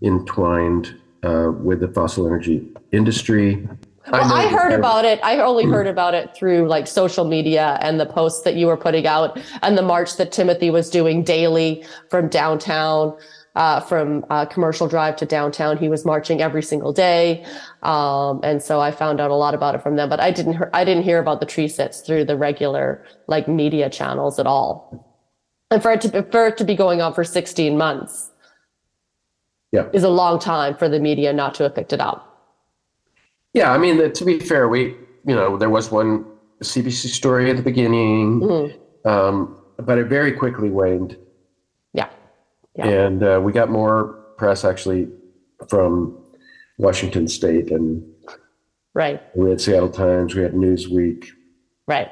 entwined 0.03 0.97
uh, 1.23 1.51
with 1.51 1.81
the 1.81 1.89
fossil 1.89 2.27
energy 2.27 2.69
industry. 2.93 3.67
Well, 4.11 4.29
know 4.29 4.35
I, 4.35 4.49
heard 4.49 4.73
about 4.73 5.05
it. 5.05 5.21
I 5.23 5.39
only 5.39 5.65
heard 5.65 5.87
about 5.87 6.15
it 6.15 6.35
through 6.35 6.67
like 6.67 6.89
social 6.89 7.25
media 7.25 7.79
and 7.81 8.01
the 8.01 8.07
posts 8.07 8.43
that 8.43 8.57
you 8.57 8.67
were 8.67 8.77
putting 8.77 9.07
out 9.07 9.39
and 9.63 9.79
the 9.79 9.83
march 9.83 10.17
that 10.17 10.33
Timothy 10.33 10.71
was 10.71 10.91
doing 10.91 11.23
daily 11.23 11.85
from 12.11 12.27
downtown, 12.29 13.17
uh, 13.55 13.79
from 13.81 14.25
uh, 14.29 14.45
Commercial 14.47 14.89
Drive 14.89 15.15
to 15.17 15.27
downtown. 15.27 15.77
He 15.77 15.89
was 15.89 16.05
marching 16.05 16.43
every 16.43 16.63
single 16.65 16.93
day, 16.93 17.45
um, 17.85 18.41
and 18.43 18.61
so 18.61 18.81
I 18.81 18.91
found 18.91 19.21
out 19.21 19.31
a 19.31 19.37
lot 19.37 19.55
about 19.55 19.77
it 19.77 19.83
from 19.83 19.95
them. 19.95 20.09
But 20.09 20.19
I 20.19 20.33
didn't. 20.33 20.55
Hear, 20.55 20.71
I 20.73 20.85
didn't 20.85 21.05
hear 21.05 21.21
about 21.21 21.39
the 21.39 21.47
tree 21.47 21.69
sits 21.69 22.01
through 22.01 22.25
the 22.25 22.37
regular 22.37 23.05
like 23.29 23.47
media 23.47 23.89
channels 23.89 24.41
at 24.41 24.47
all. 24.47 25.09
And 25.71 25.81
for 25.81 25.93
it 25.93 26.01
to 26.01 26.23
for 26.25 26.49
it 26.49 26.57
to 26.57 26.65
be 26.65 26.75
going 26.75 27.01
on 27.01 27.15
for 27.15 27.25
16 27.25 27.77
months 27.79 28.32
Yeah. 29.73 29.89
is 29.95 30.05
a 30.05 30.09
long 30.11 30.39
time 30.39 30.77
for 30.77 30.89
the 30.89 31.01
media 31.01 31.33
not 31.33 31.55
to 31.55 31.63
have 31.65 31.75
picked 31.75 31.93
it 31.95 32.01
up. 32.01 32.29
Yeah, 33.55 33.73
I 33.73 33.79
mean, 33.79 34.13
to 34.13 34.25
be 34.25 34.39
fair, 34.39 34.69
we, 34.69 34.95
you 35.27 35.35
know, 35.35 35.57
there 35.57 35.71
was 35.71 35.91
one 35.91 36.27
CBC 36.63 37.09
story 37.09 37.51
at 37.51 37.57
the 37.57 37.63
beginning, 37.63 38.41
Mhm. 38.41 39.07
um, 39.07 39.57
but 39.79 39.97
it 39.99 40.07
very 40.07 40.33
quickly 40.33 40.71
waned. 40.71 41.17
Yeah. 41.95 42.09
Yeah. 42.75 42.87
And 42.87 43.23
uh, 43.23 43.41
we 43.43 43.53
got 43.53 43.71
more 43.71 44.19
press 44.37 44.65
actually 44.65 45.09
from 45.69 46.19
Washington 46.79 47.27
State, 47.29 47.71
and 47.71 48.03
Right. 48.95 49.23
we 49.35 49.49
had 49.51 49.61
Seattle 49.61 49.89
Times, 49.89 50.35
we 50.35 50.43
had 50.43 50.53
Newsweek. 50.53 51.29
Right. 51.87 52.09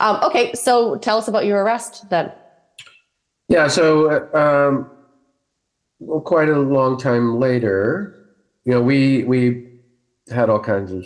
Um, 0.00 0.18
okay, 0.24 0.52
so 0.54 0.96
tell 0.96 1.18
us 1.18 1.28
about 1.28 1.44
your 1.44 1.62
arrest 1.62 2.08
then. 2.10 2.32
Yeah, 3.48 3.68
so 3.68 4.08
uh, 4.10 4.38
um, 4.68 4.90
well, 6.06 6.20
quite 6.20 6.48
a 6.48 6.58
long 6.58 6.98
time 6.98 7.38
later, 7.38 8.14
you 8.64 8.72
know, 8.72 8.82
we 8.82 9.24
we 9.24 9.80
had 10.30 10.50
all 10.50 10.60
kinds 10.60 10.92
of 10.92 11.04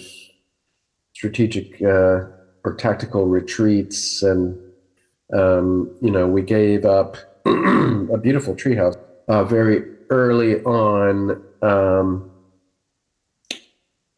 strategic 1.14 1.80
uh, 1.82 2.26
or 2.64 2.74
tactical 2.76 3.26
retreats, 3.26 4.22
and 4.22 4.58
um, 5.32 5.96
you 6.00 6.10
know, 6.10 6.26
we 6.26 6.42
gave 6.42 6.84
up 6.84 7.16
a 7.46 8.18
beautiful 8.18 8.54
treehouse 8.54 8.96
uh, 9.28 9.44
very 9.44 9.84
early 10.10 10.62
on. 10.64 11.42
Um, 11.62 12.30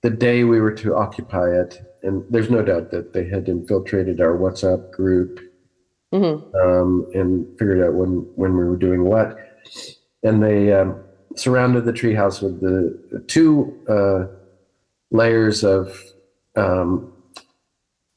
the 0.02 0.10
day 0.10 0.44
we 0.44 0.60
were 0.60 0.72
to 0.72 0.96
occupy 0.96 1.50
it, 1.50 1.78
and 2.02 2.24
there's 2.30 2.50
no 2.50 2.62
doubt 2.62 2.90
that 2.90 3.12
they 3.12 3.28
had 3.28 3.48
infiltrated 3.48 4.20
our 4.20 4.36
WhatsApp 4.36 4.90
group 4.92 5.40
hmm 6.12 6.38
um, 6.60 7.06
and 7.14 7.46
figured 7.58 7.82
out 7.82 7.94
when 7.94 8.26
when 8.34 8.56
we 8.56 8.64
were 8.64 8.76
doing 8.76 9.04
what. 9.04 9.36
And 10.22 10.42
they 10.42 10.72
um, 10.72 11.02
surrounded 11.36 11.84
the 11.84 11.92
treehouse 11.92 12.42
with 12.42 12.60
the 12.60 13.24
two 13.26 13.76
uh, 13.88 14.26
layers 15.10 15.64
of 15.64 15.98
um, 16.56 17.12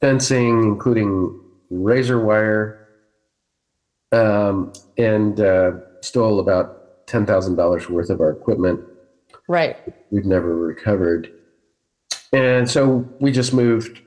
fencing, 0.00 0.62
including 0.64 1.40
razor 1.70 2.20
wire, 2.24 2.86
um, 4.12 4.72
and 4.98 5.40
uh, 5.40 5.72
stole 6.02 6.40
about 6.40 7.06
ten 7.06 7.24
thousand 7.26 7.56
dollars 7.56 7.88
worth 7.88 8.10
of 8.10 8.20
our 8.20 8.30
equipment. 8.30 8.80
Right. 9.48 9.76
We've 10.10 10.24
never 10.24 10.54
recovered, 10.56 11.32
and 12.32 12.68
so 12.70 13.08
we 13.20 13.32
just 13.32 13.52
moved 13.54 14.00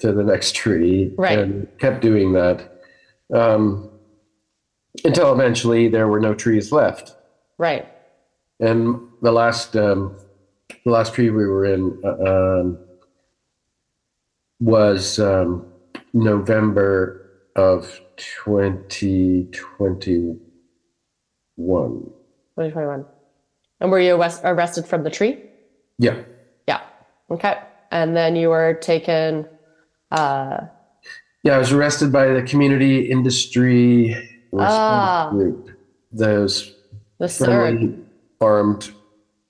to 0.00 0.12
the 0.12 0.24
next 0.24 0.54
tree 0.56 1.12
Right. 1.16 1.38
and 1.38 1.68
kept 1.78 2.00
doing 2.02 2.32
that 2.32 2.82
um, 3.32 3.88
until 5.04 5.32
eventually 5.32 5.88
there 5.88 6.08
were 6.08 6.20
no 6.20 6.34
trees 6.34 6.70
left. 6.72 7.14
Right. 7.58 7.86
And 8.60 9.00
the 9.22 9.32
last 9.32 9.74
um, 9.76 10.16
the 10.84 10.90
last 10.90 11.14
tree 11.14 11.30
we 11.30 11.46
were 11.46 11.64
in 11.64 11.98
uh, 12.04 12.60
um, 12.60 12.78
was 14.60 15.18
um, 15.18 15.66
November 16.12 17.30
of 17.56 18.00
2021. 18.16 20.38
2021. 21.56 23.04
And 23.80 23.90
were 23.90 23.98
you 24.00 24.14
arrest- 24.14 24.42
arrested 24.44 24.86
from 24.86 25.02
the 25.02 25.10
tree? 25.10 25.42
Yeah. 25.98 26.22
Yeah. 26.68 26.82
Okay. 27.30 27.58
And 27.90 28.16
then 28.16 28.36
you 28.36 28.48
were 28.50 28.74
taken. 28.74 29.46
Uh, 30.10 30.58
Yeah, 31.42 31.56
I 31.56 31.58
was 31.58 31.72
arrested 31.72 32.12
by 32.12 32.28
the 32.28 32.42
community 32.42 33.10
industry 33.10 34.14
response 34.52 34.72
Ah. 34.74 35.30
group. 35.30 35.70
Those 36.12 36.74
the 37.18 37.98
armed 38.40 38.92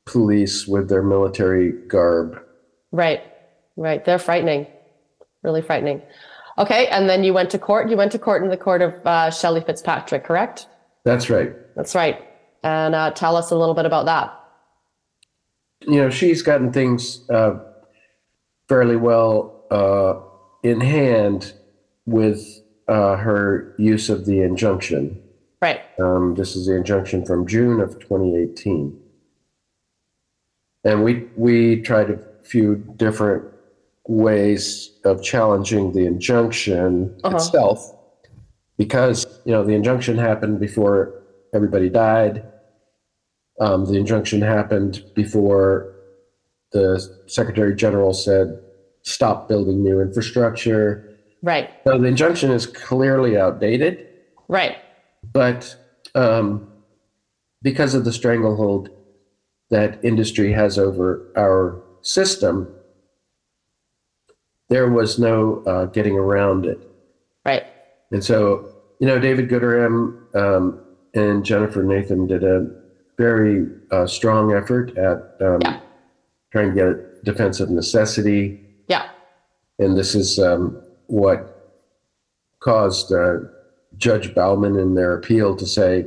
police 0.05 0.67
with 0.67 0.89
their 0.89 1.03
military 1.03 1.73
garb. 1.73 2.41
Right. 2.93 3.23
Right. 3.77 4.05
They're 4.05 4.19
frightening. 4.19 4.67
Really 5.43 5.63
frightening. 5.63 6.03
Okay. 6.59 6.87
And 6.89 7.09
then 7.09 7.25
you 7.25 7.33
went 7.33 7.51
to 7.51 7.59
court. 7.59 7.89
You 7.89 7.97
went 7.97 8.13
to 8.13 8.19
court 8.19 8.43
in 8.43 8.51
the 8.51 8.57
court 8.57 8.83
of 8.83 8.95
uh, 9.07 9.31
Shelley 9.31 9.61
Fitzpatrick, 9.63 10.25
correct? 10.25 10.67
That's 11.05 11.31
right. 11.31 11.53
That's 11.75 11.95
right. 11.95 12.23
And 12.63 12.95
uh, 12.95 13.11
tell 13.13 13.37
us 13.37 13.51
a 13.51 13.57
little 13.57 13.75
bit 13.75 13.87
about 13.87 14.07
that. 14.07 14.39
You 15.81 15.97
know, 15.97 16.11
she's 16.11 16.43
gotten 16.43 16.73
things 16.73 17.29
uh, 17.29 17.59
fairly 18.69 18.95
well 18.97 19.65
uh, 19.71 20.21
in 20.63 20.81
hand 20.81 21.53
with 22.07 22.62
uh, 22.89 23.17
her 23.17 23.75
use 23.79 24.09
of 24.11 24.27
the 24.27 24.41
injunction. 24.43 25.21
Right. 25.61 25.81
Um, 26.01 26.35
this 26.35 26.57
is 26.57 26.67
the 26.67 26.75
injunction 26.77 27.25
from 27.25 27.47
June 27.47 27.81
of 27.81 27.99
2018. 28.01 28.99
And 30.85 31.05
we, 31.05 31.29
we 31.37 31.81
tried 31.83 32.11
a 32.11 32.19
few 32.43 32.77
different 32.97 33.45
ways 34.09 34.91
of 35.05 35.23
challenging 35.23 35.93
the 35.93 36.05
injunction 36.07 37.17
Uh-huh. 37.23 37.37
itself 37.37 37.95
because, 38.77 39.27
you 39.45 39.53
know, 39.53 39.63
the 39.63 39.75
injunction 39.75 40.19
happened 40.19 40.59
before 40.59 41.23
everybody 41.55 41.89
died. 41.89 42.45
Um, 43.61 43.85
the 43.85 43.95
injunction 43.99 44.41
happened 44.43 45.05
before 45.15 45.95
the 46.73 46.99
Secretary 47.27 47.77
General 47.77 48.13
said, 48.13 48.59
stop 49.03 49.47
building 49.49 49.85
new 49.85 50.01
infrastructure. 50.01 51.12
Right. 51.43 51.71
So 51.85 51.99
the 51.99 52.07
injunction 52.07 52.51
is 52.51 52.67
clearly 52.67 53.37
outdated. 53.37 54.07
Right. 54.49 54.77
But 55.33 55.75
um, 56.15 56.69
because 57.63 57.95
of 57.95 58.05
the 58.05 58.13
stranglehold 58.13 58.91
that 59.71 60.05
industry 60.05 60.53
has 60.53 60.79
over 60.79 61.33
our 61.37 61.83
system, 62.03 62.73
there 64.69 64.89
was 64.89 65.19
no 65.19 65.63
uh, 65.67 65.87
getting 65.87 66.15
around 66.17 66.67
it. 66.67 66.79
Right. 67.45 67.65
And 68.11 68.23
so, 68.25 68.73
you 69.01 69.07
know, 69.07 69.19
David 69.19 69.49
Gooderham 69.49 70.35
um, 70.35 70.81
and 71.15 71.45
Jennifer 71.45 71.83
Nathan 71.83 72.27
did 72.27 72.45
a 72.45 72.67
very 73.19 73.67
uh, 73.91 74.07
strong 74.07 74.53
effort 74.53 74.97
at 74.97 75.37
um, 75.41 75.59
Yeah. 75.63 75.81
trying 76.53 76.69
to 76.71 76.75
get 76.75 76.87
a 76.87 77.05
defense 77.25 77.61
of 77.61 77.71
necessity. 77.71 78.61
Yeah. 78.89 79.09
And 79.79 79.97
this 79.97 80.15
is 80.15 80.39
um, 80.39 80.81
what 81.07 81.81
caused 82.61 83.13
uh, 83.13 83.39
Judge 83.97 84.35
Bauman 84.35 84.77
in 84.77 84.95
their 84.95 85.15
appeal 85.15 85.57
to 85.57 85.67
say, 85.67 86.07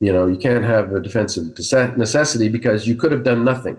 you 0.00 0.12
know, 0.12 0.26
you 0.26 0.36
can't 0.36 0.64
have 0.64 0.92
a 0.92 1.00
defense 1.00 1.36
of 1.36 1.56
necessity 1.96 2.48
because 2.48 2.88
you 2.88 2.96
could 2.96 3.12
have 3.12 3.22
done 3.22 3.44
nothing. 3.44 3.78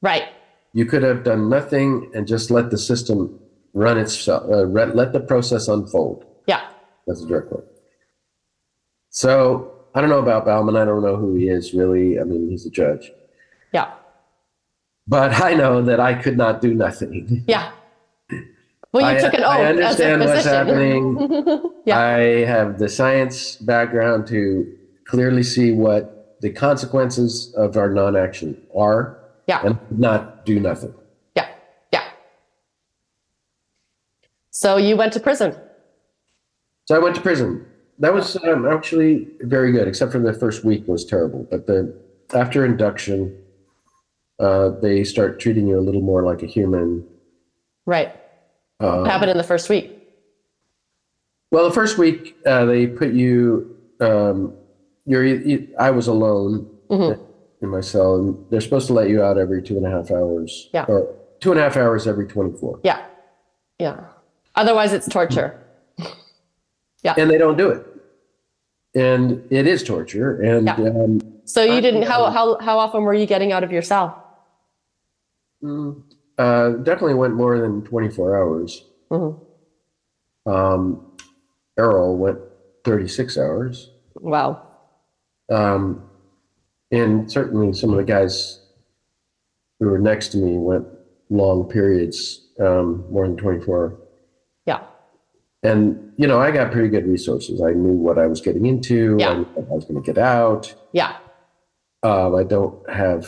Right. 0.00 0.24
You 0.72 0.86
could 0.86 1.02
have 1.02 1.22
done 1.22 1.48
nothing 1.48 2.10
and 2.14 2.26
just 2.26 2.50
let 2.50 2.70
the 2.70 2.78
system 2.78 3.38
run 3.74 3.98
itself, 3.98 4.44
uh, 4.50 4.62
let 4.62 5.12
the 5.12 5.20
process 5.20 5.68
unfold. 5.68 6.24
Yeah. 6.46 6.66
That's 7.06 7.22
a 7.22 7.26
direct 7.26 7.48
quote. 7.48 7.70
So 9.10 9.74
I 9.94 10.00
don't 10.00 10.10
know 10.10 10.18
about 10.18 10.44
Bauman. 10.44 10.76
I 10.76 10.84
don't 10.84 11.02
know 11.02 11.16
who 11.16 11.34
he 11.34 11.48
is 11.48 11.74
really. 11.74 12.18
I 12.18 12.24
mean, 12.24 12.50
he's 12.50 12.66
a 12.66 12.70
judge. 12.70 13.12
Yeah. 13.72 13.92
But 15.06 15.40
I 15.42 15.54
know 15.54 15.82
that 15.82 16.00
I 16.00 16.14
could 16.14 16.36
not 16.36 16.60
do 16.60 16.74
nothing. 16.74 17.44
Yeah. 17.46 17.72
Well, 18.94 19.10
you 19.12 19.18
I, 19.18 19.20
took 19.20 19.34
an 19.34 19.40
oath 19.42 19.50
I 19.50 19.64
understand 19.64 20.20
what's 20.20 20.44
happening. 20.44 21.72
Yeah. 21.84 21.98
I 21.98 22.44
have 22.46 22.78
the 22.78 22.88
science 22.88 23.56
background 23.56 24.26
to 24.28 24.72
clearly 25.04 25.42
see 25.42 25.72
what 25.72 26.38
the 26.40 26.50
consequences 26.50 27.52
of 27.56 27.76
our 27.76 27.90
non-action 27.90 28.56
are 28.74 29.18
Yeah. 29.48 29.66
and 29.66 29.78
not 29.90 30.46
do 30.46 30.60
nothing. 30.60 30.94
Yeah. 31.36 31.48
Yeah. 31.92 32.04
So 34.50 34.76
you 34.78 34.96
went 34.96 35.12
to 35.14 35.20
prison. 35.20 35.54
So 36.86 36.94
I 36.94 37.00
went 37.00 37.16
to 37.16 37.20
prison. 37.20 37.66
That 37.98 38.14
was 38.14 38.36
um, 38.44 38.64
actually 38.66 39.28
very 39.40 39.72
good, 39.72 39.88
except 39.88 40.12
for 40.12 40.20
the 40.20 40.32
first 40.32 40.64
week 40.64 40.86
was 40.86 41.04
terrible. 41.04 41.46
But 41.50 41.66
the 41.66 41.94
after 42.32 42.64
induction, 42.64 43.36
uh, 44.38 44.70
they 44.80 45.02
start 45.04 45.40
treating 45.40 45.66
you 45.66 45.78
a 45.78 45.82
little 45.82 46.00
more 46.02 46.22
like 46.22 46.42
a 46.42 46.46
human. 46.46 47.04
Right. 47.86 48.14
What 48.78 49.06
happened 49.06 49.30
in 49.30 49.36
the 49.36 49.44
first 49.44 49.68
week? 49.68 49.90
Well, 51.50 51.64
the 51.68 51.74
first 51.74 51.98
week 51.98 52.36
uh, 52.46 52.64
they 52.64 52.86
put 52.86 53.12
you. 53.12 53.76
Um, 54.00 54.54
you're. 55.06 55.24
You, 55.24 55.68
I 55.78 55.90
was 55.90 56.08
alone 56.08 56.68
Mhm. 56.90 57.18
in 57.62 57.68
my 57.68 57.80
cell, 57.80 58.16
and 58.16 58.44
they're 58.50 58.60
supposed 58.60 58.86
to 58.88 58.92
let 58.92 59.08
you 59.08 59.22
out 59.22 59.38
every 59.38 59.62
two 59.62 59.76
and 59.76 59.86
a 59.86 59.90
half 59.90 60.10
hours. 60.10 60.68
Yeah. 60.72 60.84
Or 60.88 61.14
two 61.40 61.52
and 61.52 61.60
a 61.60 61.62
half 61.62 61.76
hours 61.76 62.06
every 62.06 62.26
twenty-four, 62.26 62.80
Yeah. 62.82 63.04
Yeah. 63.78 64.00
Otherwise, 64.56 64.92
it's 64.92 65.08
torture. 65.08 65.60
Yeah. 67.04 67.14
And 67.18 67.30
they 67.30 67.36
don't 67.36 67.58
do 67.58 67.68
it, 67.68 67.86
and 68.94 69.46
it 69.50 69.66
is 69.66 69.82
torture. 69.82 70.40
And 70.40 70.66
Yeah. 70.66 70.76
um, 70.76 71.20
So 71.44 71.62
you 71.62 71.82
didn't. 71.82 72.04
How 72.04 72.30
how 72.30 72.56
how 72.60 72.78
often 72.78 73.02
were 73.02 73.12
you 73.12 73.26
getting 73.26 73.52
out 73.52 73.62
of 73.62 73.70
your 73.70 73.82
cell? 73.82 74.22
Uh, 76.38 76.70
definitely 76.70 77.14
went 77.14 77.34
more 77.34 77.58
than 77.58 77.82
twenty-four 77.82 78.36
hours. 78.36 78.84
Mhm. 79.10 79.40
Um, 80.46 81.12
Errol 81.78 82.16
went 82.16 82.38
thirty-six 82.84 83.36
hours. 83.38 83.90
Wow. 84.16 84.62
Um, 85.50 86.08
and 86.90 87.30
certainly 87.30 87.72
some 87.72 87.90
of 87.90 87.96
the 87.96 88.04
guys 88.04 88.60
who 89.80 89.88
were 89.88 89.98
next 89.98 90.28
to 90.28 90.38
me 90.38 90.56
went 90.56 90.86
long 91.28 91.68
periods, 91.68 92.46
um, 92.60 93.04
more 93.10 93.26
than 93.26 93.36
24. 93.36 93.98
Yeah. 94.66 94.82
And, 95.62 96.12
you 96.16 96.26
know, 96.26 96.40
I 96.40 96.50
got 96.50 96.70
pretty 96.70 96.88
good 96.88 97.06
resources. 97.06 97.60
I 97.60 97.72
knew 97.72 97.92
what 97.92 98.18
I 98.18 98.26
was 98.26 98.40
getting 98.40 98.64
into. 98.66 99.16
Yeah. 99.18 99.30
I 99.30 99.34
knew 99.38 99.44
what 99.44 99.66
I 99.70 99.74
was 99.74 99.84
going 99.84 100.00
to 100.02 100.06
get 100.06 100.16
out. 100.16 100.72
Yeah. 100.92 101.16
Um, 102.02 102.36
I 102.36 102.44
don't 102.44 102.88
have 102.88 103.26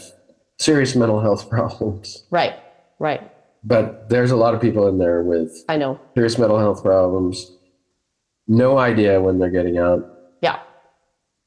serious 0.58 0.94
mental 0.94 1.20
health 1.20 1.50
problems, 1.50 2.24
Right. 2.30 2.54
Right. 2.98 3.30
but 3.64 4.08
there's 4.08 4.30
a 4.30 4.36
lot 4.36 4.54
of 4.54 4.60
people 4.60 4.86
in 4.88 4.98
there 4.98 5.22
with 5.22 5.64
I 5.68 5.76
know. 5.76 5.98
serious 6.14 6.38
mental 6.38 6.58
health 6.58 6.82
problems, 6.82 7.50
no 8.48 8.78
idea 8.78 9.20
when 9.20 9.38
they're 9.38 9.50
getting 9.50 9.76
out, 9.78 10.00
Yeah. 10.40 10.60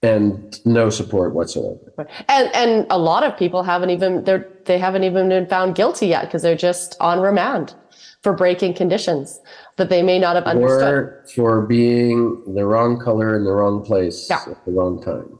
and 0.03 0.59
no 0.65 0.89
support 0.89 1.33
whatsoever. 1.33 1.93
Right. 1.97 2.07
And 2.27 2.53
and 2.53 2.85
a 2.89 2.97
lot 2.97 3.23
of 3.23 3.37
people 3.37 3.63
haven't 3.63 3.89
even 3.91 4.23
they're 4.25 4.47
they 4.65 4.77
haven't 4.77 5.03
even 5.05 5.29
been 5.29 5.47
found 5.47 5.75
guilty 5.75 6.07
yet 6.07 6.25
because 6.25 6.41
they're 6.41 6.55
just 6.69 6.95
on 6.99 7.19
remand 7.19 7.73
for 8.21 8.33
breaking 8.33 8.73
conditions 8.73 9.39
that 9.77 9.89
they 9.89 10.03
may 10.03 10.19
not 10.19 10.35
have 10.35 10.43
understood. 10.45 10.93
Or 10.93 11.25
for 11.35 11.61
being 11.65 12.43
the 12.53 12.65
wrong 12.65 12.99
color 12.99 13.35
in 13.37 13.43
the 13.45 13.51
wrong 13.53 13.81
place 13.83 14.27
Yeah. 14.29 14.41
at 14.51 14.65
the 14.65 14.71
wrong 14.71 15.01
time. 15.01 15.39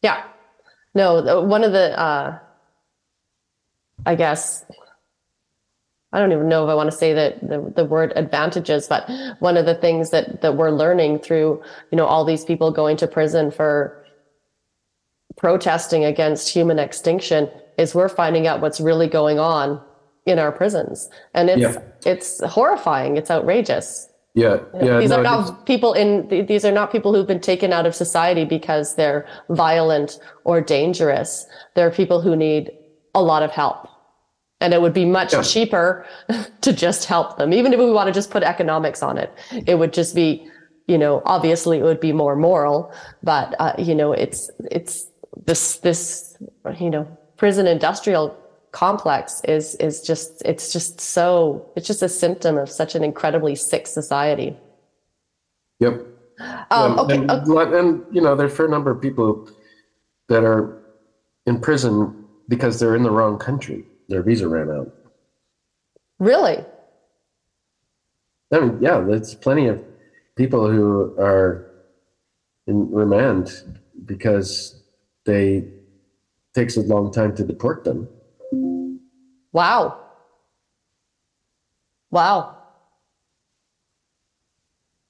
Yeah. 0.00 0.22
No, 0.94 1.42
one 1.42 1.62
of 1.64 1.72
the, 1.72 1.98
uh, 1.98 2.38
I 4.06 4.14
guess, 4.14 4.64
I 6.12 6.18
don't 6.18 6.32
even 6.32 6.48
know 6.48 6.64
if 6.64 6.70
I 6.70 6.74
want 6.74 6.90
to 6.90 6.96
say 6.96 7.12
that 7.12 7.40
the, 7.40 7.72
the 7.76 7.84
word 7.84 8.12
advantages, 8.16 8.88
but 8.88 9.08
one 9.38 9.56
of 9.56 9.64
the 9.64 9.76
things 9.76 10.10
that, 10.10 10.40
that 10.42 10.56
we're 10.56 10.70
learning 10.70 11.20
through, 11.20 11.62
you 11.92 11.96
know, 11.96 12.06
all 12.06 12.24
these 12.24 12.44
people 12.44 12.72
going 12.72 12.96
to 12.96 13.06
prison 13.06 13.50
for 13.50 14.04
protesting 15.36 16.04
against 16.04 16.48
human 16.48 16.78
extinction 16.78 17.48
is 17.78 17.94
we're 17.94 18.08
finding 18.08 18.46
out 18.46 18.60
what's 18.60 18.80
really 18.80 19.06
going 19.06 19.38
on 19.38 19.80
in 20.26 20.38
our 20.38 20.52
prisons. 20.52 21.08
And 21.32 21.48
it's, 21.48 21.60
Yeah. 21.60 21.82
it's 22.04 22.42
horrifying. 22.44 23.16
It's 23.16 23.30
outrageous. 23.30 24.08
Yeah, 24.34 24.60
yeah. 24.80 25.00
these 25.00 25.10
no, 25.10 25.18
are 25.18 25.22
not 25.24 25.66
people 25.66 25.92
in 25.92 26.28
these 26.28 26.64
are 26.64 26.70
not 26.70 26.92
people 26.92 27.12
who've 27.12 27.26
been 27.26 27.40
taken 27.40 27.72
out 27.72 27.84
of 27.84 27.96
society 27.96 28.44
because 28.44 28.94
they're 28.94 29.26
violent 29.48 30.20
or 30.44 30.60
dangerous 30.60 31.46
they're 31.74 31.90
people 31.90 32.20
who 32.20 32.36
need 32.36 32.70
a 33.16 33.20
lot 33.20 33.42
of 33.42 33.50
help 33.50 33.88
and 34.60 34.74
it 34.74 34.80
would 34.80 34.92
be 34.92 35.04
much 35.04 35.32
Yeah. 35.32 35.42
cheaper 35.42 36.04
to 36.60 36.72
just 36.72 37.04
help 37.06 37.36
them 37.38 37.52
even 37.52 37.72
if 37.72 37.78
we 37.78 37.90
want 37.90 38.06
to 38.08 38.12
just 38.12 38.30
put 38.30 38.42
economics 38.42 39.02
on 39.02 39.18
it 39.18 39.30
it 39.66 39.76
would 39.78 39.92
just 39.92 40.14
be 40.14 40.48
you 40.86 40.98
know 40.98 41.22
obviously 41.24 41.78
it 41.78 41.82
would 41.82 42.00
be 42.00 42.12
more 42.12 42.36
moral 42.36 42.92
but 43.22 43.54
uh, 43.58 43.72
you 43.78 43.94
know 43.94 44.12
it's 44.12 44.50
it's 44.70 45.06
this 45.46 45.78
this 45.78 46.36
you 46.78 46.90
know 46.90 47.06
prison 47.36 47.66
industrial 47.66 48.36
complex 48.72 49.40
is 49.48 49.74
is 49.76 50.00
just 50.02 50.42
it's 50.44 50.72
just 50.72 51.00
so 51.00 51.66
it's 51.76 51.86
just 51.86 52.02
a 52.02 52.08
symptom 52.08 52.56
of 52.58 52.68
such 52.70 52.94
an 52.94 53.02
incredibly 53.02 53.54
sick 53.56 53.86
society 53.86 54.56
Yep. 55.80 55.94
um, 56.70 56.92
Um, 56.92 56.98
okay 57.00 57.18
and, 57.18 57.30
and 57.30 58.04
you 58.12 58.20
know, 58.20 58.34
there 58.36 58.46
are 58.46 58.50
a 58.50 58.58
fair 58.60 58.68
number 58.68 58.90
of 58.90 59.00
people 59.00 59.48
that 60.28 60.44
are 60.44 60.82
in 61.46 61.58
prison 61.60 61.94
because 62.48 62.78
they're 62.78 62.94
in 62.96 63.02
the 63.02 63.10
wrong 63.10 63.38
country. 63.38 63.84
Their 64.10 64.22
visa 64.24 64.48
ran 64.48 64.68
out. 64.70 64.92
really 66.18 66.58
I 68.52 68.58
mean, 68.58 68.78
yeah, 68.80 68.98
there's 68.98 69.36
plenty 69.36 69.68
of 69.68 69.80
people 70.34 70.68
who 70.68 71.14
are 71.16 71.70
in 72.66 72.90
remand 72.90 73.78
because 74.04 74.82
they 75.24 75.68
takes 76.52 76.76
a 76.76 76.80
long 76.80 77.12
time 77.12 77.36
to 77.36 77.44
deport 77.44 77.84
them. 77.84 78.08
wow 79.52 79.80
wow 82.10 82.56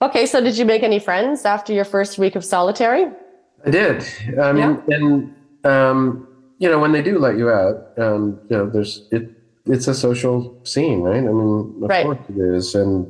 okay 0.03 0.27
so 0.27 0.43
did 0.43 0.59
you 0.59 0.67
make 0.67 0.83
any 0.83 0.99
friends 0.99 1.47
after 1.47 1.73
your 1.73 1.87
first 1.87 2.19
week 2.19 2.37
of 2.37 2.45
solitary 2.45 3.07
I 3.65 3.71
did. 3.71 4.07
I 4.41 4.53
mean, 4.53 4.83
and 4.89 5.35
um, 5.65 6.29
you 6.61 6.69
know, 6.69 6.79
when 6.79 6.93
they 6.93 7.03
do 7.03 7.19
let 7.19 7.37
you 7.37 7.51
out, 7.51 7.77
um, 7.99 8.39
you 8.49 8.57
know, 8.57 8.67
there's 8.69 9.09
it. 9.11 9.25
It's 9.67 9.89
a 9.89 9.95
social 9.95 10.55
scene, 10.65 11.01
right? 11.01 11.19
I 11.19 11.33
mean, 11.33 11.75
of 11.83 11.91
Right. 11.91 12.05
course 12.05 12.19
it 12.29 12.37
is, 12.39 12.75
and 12.75 13.07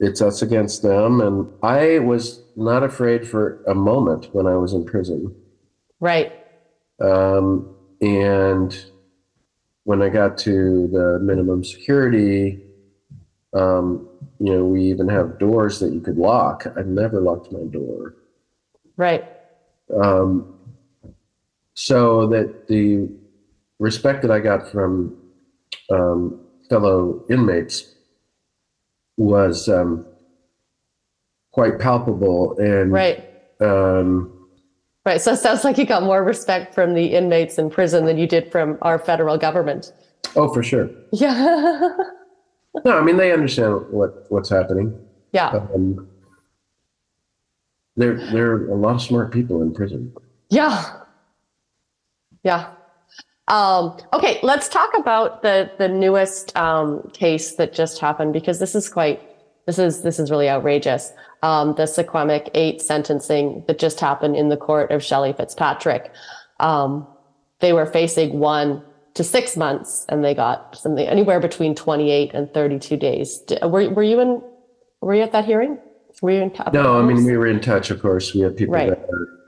it's 0.00 0.20
us 0.22 0.42
against 0.42 0.82
them. 0.82 1.20
And 1.20 1.46
I 1.62 1.98
was 1.98 2.40
not 2.56 2.82
afraid 2.82 3.26
for 3.26 3.58
a 3.66 3.74
moment 3.74 4.28
when 4.32 4.46
I 4.46 4.56
was 4.56 4.72
in 4.72 4.84
prison. 4.84 5.34
right 6.00 6.30
Um, 7.00 7.76
and 8.00 8.76
when 9.84 10.02
I 10.02 10.08
got 10.08 10.36
to 10.38 10.88
the 10.88 11.18
minimum 11.20 11.64
security, 11.64 12.58
um, 13.54 14.08
you 14.38 14.52
know, 14.52 14.64
we 14.64 14.82
even 14.84 15.08
have 15.08 15.38
doors 15.38 15.78
that 15.80 15.92
you 15.92 16.00
could 16.00 16.16
lock. 16.18 16.66
I've 16.76 16.86
never 16.86 17.20
locked 17.20 17.50
my 17.52 17.64
door. 17.70 18.14
right 18.96 19.24
Um, 20.02 20.55
so 21.76 22.26
that 22.28 22.66
the 22.68 23.08
respect 23.78 24.22
that 24.22 24.30
I 24.30 24.40
got 24.40 24.72
from 24.72 25.16
um, 25.90 26.40
fellow 26.68 27.22
inmates 27.30 27.94
was 29.18 29.68
um, 29.68 30.06
quite 31.52 31.78
palpable. 31.78 32.58
And 32.58 32.90
right 32.90 33.24
um, 33.60 34.32
Right. 35.04 35.20
So 35.20 35.34
it 35.34 35.36
sounds 35.36 35.62
like 35.62 35.78
you 35.78 35.86
got 35.86 36.02
more 36.02 36.24
respect 36.24 36.74
from 36.74 36.94
the 36.94 37.14
inmates 37.14 37.58
in 37.58 37.70
prison 37.70 38.06
than 38.06 38.18
you 38.18 38.26
did 38.26 38.50
from 38.50 38.76
our 38.82 38.98
federal 38.98 39.38
government. 39.38 39.92
oh, 40.34 40.52
for 40.52 40.62
sure. 40.62 40.90
Yeah. 41.12 41.90
No, 42.84 42.98
I 42.98 43.00
mean 43.02 43.16
they 43.16 43.32
understand 43.32 43.86
what 43.90 44.26
what's 44.28 44.50
happening. 44.50 44.94
yeah. 45.32 45.48
Um, 45.48 46.06
there, 47.96 48.16
there 48.30 48.50
are 48.50 48.68
a 48.68 48.74
lot 48.74 48.96
of 48.96 49.00
smart 49.00 49.32
people 49.32 49.62
in 49.62 49.72
prison. 49.72 50.12
Yeah. 50.50 51.00
Yeah. 52.46 52.68
Um, 53.48 53.98
okay, 54.12 54.38
let's 54.44 54.68
talk 54.68 54.96
about 54.96 55.42
the 55.42 55.68
the 55.78 55.88
newest 55.88 56.56
um, 56.56 57.10
case 57.12 57.56
that 57.56 57.72
just 57.72 57.98
happened 57.98 58.32
because 58.32 58.60
this 58.60 58.76
is 58.76 58.88
quite 58.88 59.20
this 59.66 59.80
is 59.80 60.02
this 60.02 60.20
is 60.20 60.30
really 60.30 60.48
outrageous. 60.48 61.12
Um, 61.42 61.74
the 61.74 61.84
Secwepemc 61.84 62.50
Eight 62.54 62.80
sentencing 62.80 63.64
that 63.66 63.80
just 63.80 63.98
happened 63.98 64.36
in 64.36 64.48
the 64.48 64.56
court 64.56 64.92
of 64.92 65.02
Shelley 65.02 65.32
Fitzpatrick. 65.32 66.12
Um, 66.60 67.06
they 67.58 67.72
were 67.72 67.86
facing 67.86 68.38
one 68.38 68.82
to 69.14 69.24
six 69.24 69.56
months, 69.56 70.06
and 70.08 70.24
they 70.24 70.34
got 70.34 70.76
something 70.76 71.06
anywhere 71.06 71.40
between 71.40 71.74
twenty 71.74 72.12
eight 72.12 72.30
and 72.32 72.52
thirty 72.54 72.78
two 72.78 72.96
days. 72.96 73.42
Were 73.60 73.90
were 73.90 74.04
you 74.04 74.20
in? 74.20 74.40
Were 75.00 75.16
you 75.16 75.22
at 75.22 75.32
that 75.32 75.46
hearing? 75.46 75.78
Were 76.22 76.30
you 76.30 76.42
in? 76.42 76.50
Touch, 76.52 76.72
No, 76.72 76.96
I 76.96 77.02
mean 77.02 77.24
we 77.24 77.36
were 77.36 77.48
in 77.48 77.60
touch. 77.60 77.90
Of 77.90 78.00
course, 78.00 78.34
we 78.34 78.42
had 78.42 78.56
people 78.56 78.74
Right. 78.74 78.96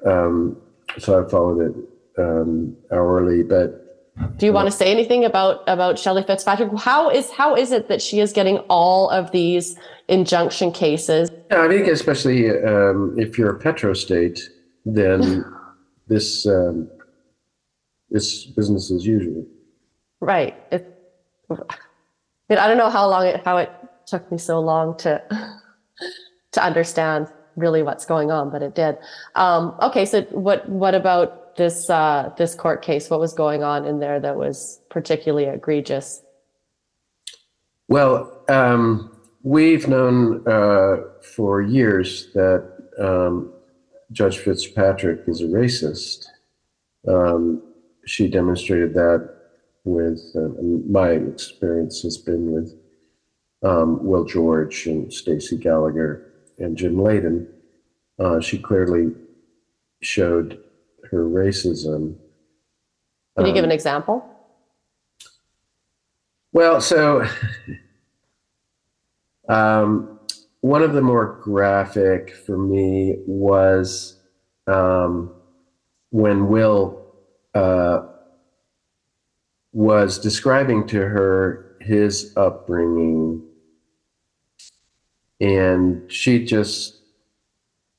there, 0.05 0.13
um, 0.13 0.57
so 0.99 1.25
I 1.25 1.29
followed 1.29 1.61
it 1.61 1.98
um, 2.19 2.77
hourly. 2.93 3.43
But 3.43 4.09
Do 4.39 4.47
you 4.47 4.53
want 4.53 4.67
to 4.67 4.73
say 4.73 4.91
anything 4.91 5.25
about 5.25 5.63
about 5.67 5.99
Shelley 5.99 6.23
Fitzpatrick? 6.23 6.71
How 6.79 7.11
is 7.11 7.31
how 7.31 7.55
is 7.55 7.73
it 7.73 7.89
that 7.89 8.03
she 8.03 8.21
is 8.21 8.33
getting 8.33 8.59
all 8.69 9.09
of 9.11 9.31
these 9.33 9.77
injunction 10.09 10.73
cases? 10.73 11.31
yeah, 11.51 11.63
I 11.63 11.69
think 11.69 11.87
especially 11.87 12.51
um, 12.51 13.15
if 13.19 13.39
you're 13.39 13.55
a 13.55 13.59
petrostate, 13.59 14.41
then 14.85 15.45
this 16.09 16.47
um, 16.47 16.89
this 18.11 18.47
business 18.47 18.91
as 18.91 19.07
usual. 19.07 19.47
Right. 20.21 20.57
It, 20.73 20.95
I 21.51 21.55
mean, 22.49 22.59
I 22.59 22.67
don't 22.67 22.79
know 22.79 22.91
how 22.91 23.09
long 23.09 23.27
it 23.27 23.45
how 23.45 23.59
it 23.59 23.71
took 24.07 24.31
me 24.33 24.39
so 24.39 24.61
long 24.61 24.97
to 24.99 25.23
to 26.53 26.65
understand 26.65 27.29
really 27.57 27.83
what's 27.83 28.07
going 28.07 28.31
on, 28.31 28.51
but 28.51 28.63
it 28.63 28.75
did. 28.75 28.99
Um, 29.35 29.75
okay, 29.83 30.05
so 30.07 30.23
what 30.31 30.69
what 30.69 30.95
about 30.95 31.48
this 31.59 31.91
uh, 31.91 32.33
this 32.39 32.55
court 32.55 32.81
case? 32.81 33.11
What 33.11 33.21
was 33.21 33.35
going 33.35 33.63
on 33.63 33.85
in 33.85 33.99
there 33.99 34.19
that 34.21 34.37
was 34.37 34.81
particularly 34.89 35.45
egregious? 35.45 36.23
Well, 37.89 38.43
um, 38.49 39.11
we've 39.43 39.87
known 39.87 40.47
uh, 40.49 40.97
for 41.35 41.61
years 41.61 42.33
that 42.33 42.67
um, 42.99 43.53
Judge 44.13 44.39
Fitzpatrick 44.39 45.21
is 45.27 45.43
a 45.43 45.45
racist. 45.45 46.27
Um, 47.07 47.63
she 48.07 48.29
demonstrated 48.29 48.95
that 48.95 49.29
with 49.85 50.21
uh, 50.35 50.49
my 50.89 51.11
experience 51.11 52.03
has 52.03 52.17
been 52.17 52.53
with 52.53 52.75
um, 53.63 54.05
Will 54.05 54.25
George 54.25 54.87
and 54.87 55.13
Stacey 55.13 55.57
Gallagher 55.57 56.33
and 56.59 56.77
Jim 56.77 56.97
Layden. 56.97 57.47
Uh, 58.19 58.41
she 58.41 58.59
clearly 58.59 59.13
showed 60.01 60.63
her 61.11 61.25
racism. 61.25 62.17
Can 63.37 63.47
you 63.47 63.53
give 63.53 63.65
Um, 63.65 63.71
an 63.71 63.73
example? 63.73 64.25
Well, 66.53 66.81
so 66.81 67.25
um, 69.49 70.19
one 70.61 70.83
of 70.83 70.93
the 70.93 71.03
more 71.03 71.39
graphic 71.43 72.35
for 72.35 72.59
me 72.59 73.17
was 73.27 74.21
um, 74.67 75.35
when 76.11 76.49
Will 76.49 77.05
uh, 77.55 78.01
was 79.73 80.19
describing 80.19 80.87
to 80.89 81.01
her 81.01 81.77
his 81.81 82.33
upbringing, 82.37 83.43
and 85.41 86.11
she 86.11 86.45
just, 86.45 86.97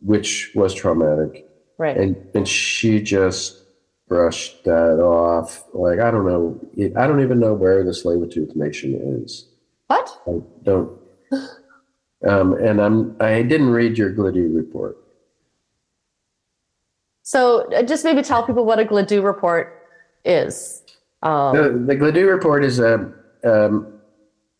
which 0.01 0.51
was 0.53 0.73
traumatic, 0.73 1.47
Right. 1.79 1.97
and 1.97 2.15
and 2.35 2.45
she 2.45 3.01
just 3.01 3.63
brushed 4.09 4.65
that 4.65 4.99
off. 4.99 5.63
Like 5.73 5.99
I 5.99 6.11
don't 6.11 6.27
know, 6.27 6.59
I 6.97 7.07
don't 7.07 7.21
even 7.21 7.39
know 7.39 7.53
where 7.53 7.83
the 7.85 7.91
Tsleil-Waututh 7.91 8.55
Nation 8.55 9.23
is. 9.23 9.47
what? 9.87 10.21
I 10.27 10.39
don't. 10.63 10.99
Um, 12.27 12.53
and 12.53 12.81
I'm 12.81 13.15
I 13.21 13.41
didn't 13.43 13.69
read 13.69 13.97
your 13.97 14.11
Gladue 14.11 14.53
report. 14.53 14.97
So 17.23 17.71
uh, 17.71 17.81
just 17.83 18.03
maybe 18.03 18.23
tell 18.23 18.43
people 18.43 18.65
what 18.65 18.77
a 18.79 18.83
Gladue 18.83 19.23
report 19.23 19.87
is. 20.25 20.83
Um, 21.23 21.55
The, 21.55 21.93
the 21.93 21.95
Gladue 21.95 22.29
report 22.29 22.65
is 22.65 22.79
a 22.79 23.09
um, 23.45 24.01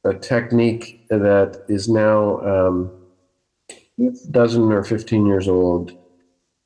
a 0.05 0.13
technique 0.13 1.05
that 1.09 1.65
is 1.67 1.89
now 1.89 2.39
um, 2.39 2.91
a 3.99 4.11
dozen 4.31 4.71
or 4.71 4.85
fifteen 4.85 5.25
years 5.25 5.49
old 5.49 5.98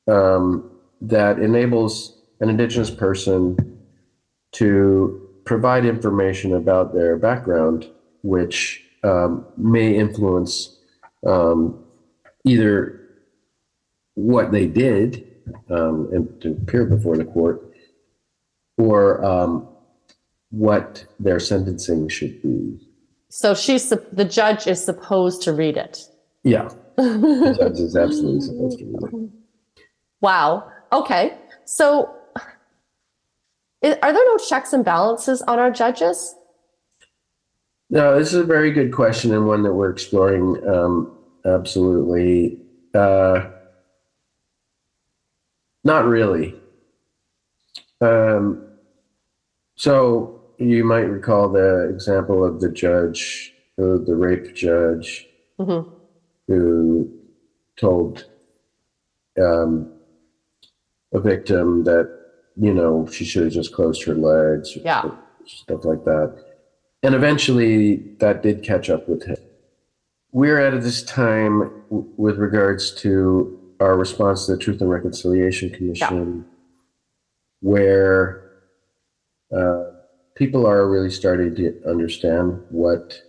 um, 0.08 0.70
that 1.00 1.38
enables 1.38 2.18
an 2.40 2.48
indigenous 2.48 2.90
person 2.90 3.78
to 4.52 5.28
provide 5.44 5.84
information 5.84 6.54
about 6.54 6.94
their 6.94 7.16
background, 7.16 7.88
which 8.22 8.84
um, 9.02 9.44
may 9.56 9.94
influence 9.94 10.78
um, 11.26 11.84
either 12.44 13.00
what 14.14 14.52
they 14.52 14.66
did 14.66 15.26
um, 15.70 16.08
and 16.12 16.40
to 16.40 16.52
appear 16.52 16.84
before 16.84 17.16
the 17.16 17.24
court, 17.24 17.74
or 18.78 19.24
um, 19.24 19.68
what 20.50 21.04
their 21.20 21.38
sentencing 21.38 22.08
should 22.08 22.40
be. 22.42 22.78
so 23.28 23.54
she's 23.54 23.88
the 23.90 24.24
judge 24.24 24.66
is 24.66 24.82
supposed 24.82 25.42
to 25.42 25.52
read 25.52 25.76
it. 25.76 26.06
Yeah, 26.44 26.68
the 26.96 27.56
judge 27.58 27.80
is 27.80 27.96
absolutely 27.96 28.40
supposed 28.40 28.78
to 28.78 28.84
read 28.84 29.24
it. 29.24 29.30
Wow. 30.24 30.72
Okay. 30.90 31.36
So 31.66 32.16
are 33.82 34.12
there 34.12 34.14
no 34.14 34.38
checks 34.38 34.72
and 34.72 34.82
balances 34.82 35.42
on 35.42 35.58
our 35.58 35.70
judges? 35.70 36.34
No, 37.90 38.18
this 38.18 38.28
is 38.28 38.40
a 38.40 38.44
very 38.44 38.72
good 38.72 38.90
question 38.90 39.34
and 39.34 39.46
one 39.46 39.62
that 39.64 39.74
we're 39.74 39.90
exploring. 39.90 40.66
Um, 40.66 41.14
absolutely. 41.44 42.58
Uh, 42.94 43.50
not 45.84 46.06
really. 46.06 46.54
Um, 48.00 48.66
so 49.76 50.40
you 50.56 50.84
might 50.84 51.00
recall 51.00 51.50
the 51.50 51.90
example 51.90 52.42
of 52.42 52.62
the 52.62 52.70
judge, 52.70 53.52
the, 53.76 54.02
the 54.06 54.16
rape 54.16 54.54
judge, 54.54 55.28
Mm-hmm. 55.58 55.88
who 56.48 57.10
told 57.76 58.24
um, 59.40 59.93
a 61.14 61.20
victim 61.20 61.84
that 61.84 62.06
you 62.56 62.72
know 62.74 63.06
she 63.10 63.24
should 63.24 63.44
have 63.44 63.52
just 63.52 63.72
closed 63.72 64.04
her 64.04 64.14
legs, 64.14 64.76
Yeah. 64.76 65.10
stuff 65.46 65.84
like 65.84 66.04
that. 66.04 66.36
And 67.02 67.14
eventually, 67.14 67.96
that 68.20 68.42
did 68.42 68.62
catch 68.62 68.88
up 68.90 69.08
with 69.08 69.24
him. 69.24 69.36
We're 70.32 70.58
at 70.58 70.80
this 70.82 71.02
time 71.02 71.60
w- 71.90 72.08
with 72.16 72.38
regards 72.38 72.92
to 73.02 73.58
our 73.80 73.96
response 73.96 74.46
to 74.46 74.52
the 74.52 74.58
Truth 74.58 74.80
and 74.80 74.90
Reconciliation 74.90 75.70
Commission, 75.70 76.44
where 77.60 78.42
uh, 79.54 79.84
people 80.34 80.66
are 80.66 80.88
really 80.90 81.10
starting 81.10 81.54
to 81.56 81.80
understand 81.86 82.60
what 82.70 83.20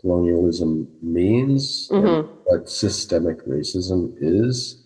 colonialism 0.00 0.88
means 1.02 1.88
Mhm. 1.90 2.28
what 2.44 2.68
systemic 2.70 3.44
racism 3.46 4.14
is. 4.20 4.82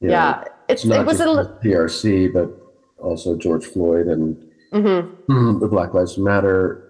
You 0.00 0.08
know, 0.08 0.14
Yeah. 0.14 0.40
It's, 0.42 0.50
it's 0.68 0.84
not 0.84 1.00
it 1.00 1.06
was 1.06 1.18
just 1.18 1.30
a, 1.30 1.58
the 1.62 1.68
TRC, 1.68 2.32
but 2.32 2.50
also 3.02 3.36
George 3.36 3.66
Floyd 3.66 4.06
and 4.06 4.36
mhm. 4.72 5.60
the 5.60 5.68
Black 5.68 5.94
Lives 5.94 6.18
Matter 6.18 6.82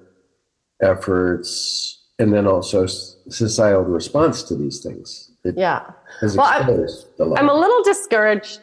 efforts, 0.81 2.07
and 2.19 2.33
then 2.33 2.47
also 2.47 2.87
societal 2.87 3.83
response 3.83 4.43
to 4.45 4.57
these 4.57 4.83
things. 4.83 5.31
It 5.45 5.57
yeah. 5.57 5.91
Well, 6.23 6.41
I'm- 6.43 6.69
I'm 7.37 7.49
a 7.49 7.55
little 7.55 7.83
discouraged 7.83 8.61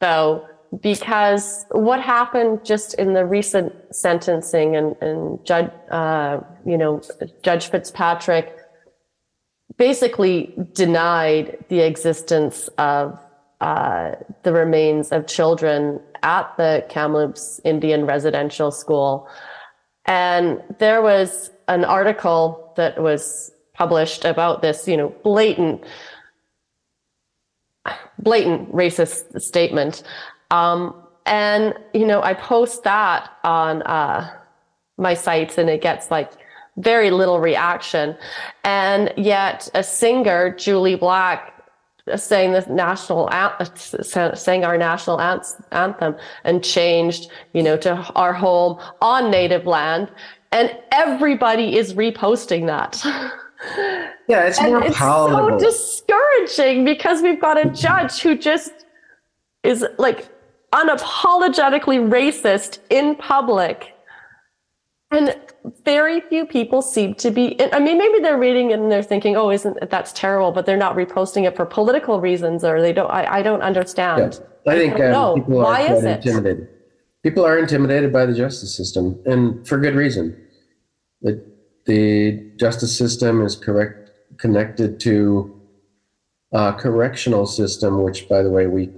though, 0.00 0.46
because 0.82 1.64
what 1.70 2.00
happened 2.00 2.64
just 2.64 2.94
in 2.94 3.14
the 3.14 3.24
recent 3.24 3.72
sentencing 3.94 4.76
and, 4.76 4.96
and 5.00 5.44
Judge, 5.44 5.70
uh, 5.90 6.40
you 6.64 6.76
know, 6.76 7.00
Judge 7.42 7.70
Fitzpatrick 7.70 8.56
basically 9.76 10.54
denied 10.72 11.64
the 11.68 11.80
existence 11.80 12.68
of 12.78 13.18
uh, 13.60 14.12
the 14.42 14.52
remains 14.52 15.12
of 15.12 15.26
children 15.26 16.00
at 16.22 16.54
the 16.56 16.84
Kamloops 16.88 17.60
Indian 17.64 18.06
Residential 18.06 18.70
School. 18.70 19.28
And 20.04 20.62
there 20.78 21.02
was 21.02 21.50
an 21.68 21.84
article 21.84 22.72
that 22.76 23.00
was 23.02 23.50
published 23.74 24.24
about 24.24 24.62
this, 24.62 24.86
you 24.86 24.96
know, 24.96 25.08
blatant 25.22 25.84
blatant 28.18 28.72
racist 28.72 29.40
statement. 29.40 30.02
Um, 30.50 30.94
and, 31.24 31.74
you 31.92 32.06
know, 32.06 32.22
I 32.22 32.34
post 32.34 32.84
that 32.84 33.30
on 33.44 33.82
uh, 33.82 34.30
my 34.96 35.14
sites 35.14 35.58
and 35.58 35.68
it 35.68 35.82
gets 35.82 36.10
like 36.10 36.32
very 36.76 37.10
little 37.10 37.40
reaction. 37.40 38.16
And 38.64 39.12
yet 39.16 39.68
a 39.74 39.82
singer, 39.82 40.52
Jully 40.52 40.98
Black, 40.98 41.52
sang 42.14 42.52
the 42.52 42.64
national 42.68 43.28
an- 43.32 44.36
sang 44.36 44.64
our 44.64 44.78
national 44.78 45.20
anthem 45.20 46.16
and 46.44 46.62
changed, 46.62 47.30
you 47.52 47.62
know, 47.62 47.76
to 47.76 47.94
our 48.14 48.32
home 48.32 48.78
on 49.00 49.30
native 49.30 49.66
land. 49.66 50.10
And 50.52 50.76
everybody 50.92 51.76
is 51.76 51.94
reposting 51.94 52.66
that. 52.66 53.02
Yeah, 54.28 54.42
it's 54.42 54.58
And 54.58 54.72
more 54.72 54.84
it's 54.84 54.98
so 54.98 55.58
discouraging 55.58 56.84
because 56.84 57.22
we've 57.22 57.40
got 57.40 57.64
a 57.64 57.70
judge 57.70 58.20
who 58.20 58.36
just 58.36 58.86
is 59.62 59.84
like 59.98 60.28
unapologetically 60.72 62.08
racist 62.10 62.80
in 62.90 63.14
public. 63.16 63.95
And 65.10 65.36
very 65.84 66.20
few 66.20 66.46
people 66.46 66.82
seem 66.82 67.14
to 67.14 67.30
be, 67.30 67.56
I 67.72 67.78
mean, 67.78 67.96
maybe 67.96 68.18
they're 68.20 68.38
reading 68.38 68.70
it 68.70 68.80
and 68.80 68.90
they're 68.90 69.02
thinking, 69.02 69.36
oh, 69.36 69.50
isn't 69.50 69.88
that's 69.88 70.12
terrible, 70.12 70.50
but 70.50 70.66
they're 70.66 70.76
not 70.76 70.96
reposting 70.96 71.46
it 71.46 71.54
for 71.54 71.64
political 71.64 72.20
reasons 72.20 72.64
or 72.64 72.80
they 72.80 72.92
don't, 72.92 73.10
I, 73.10 73.38
I 73.38 73.42
don't 73.42 73.62
understand. 73.62 74.40
Yeah. 74.66 74.72
I 74.72 74.76
think 74.76 74.96
don't 74.96 75.14
um, 75.14 75.34
people 75.34 75.60
are 75.60 75.64
Why 75.64 75.80
it? 75.82 76.04
intimidated. 76.04 76.68
People 77.22 77.44
are 77.44 77.58
intimidated 77.58 78.12
by 78.12 78.26
the 78.26 78.34
justice 78.34 78.76
system, 78.76 79.20
and 79.26 79.66
for 79.66 79.78
good 79.78 79.94
reason. 79.94 80.40
The, 81.22 81.44
the 81.86 82.52
justice 82.56 82.96
system 82.96 83.42
is 83.42 83.56
correct 83.56 84.10
connected 84.38 85.00
to 85.00 85.60
a 86.52 86.72
correctional 86.72 87.46
system, 87.46 88.02
which, 88.02 88.28
by 88.28 88.42
the 88.42 88.50
way, 88.50 88.66
we 88.66 88.90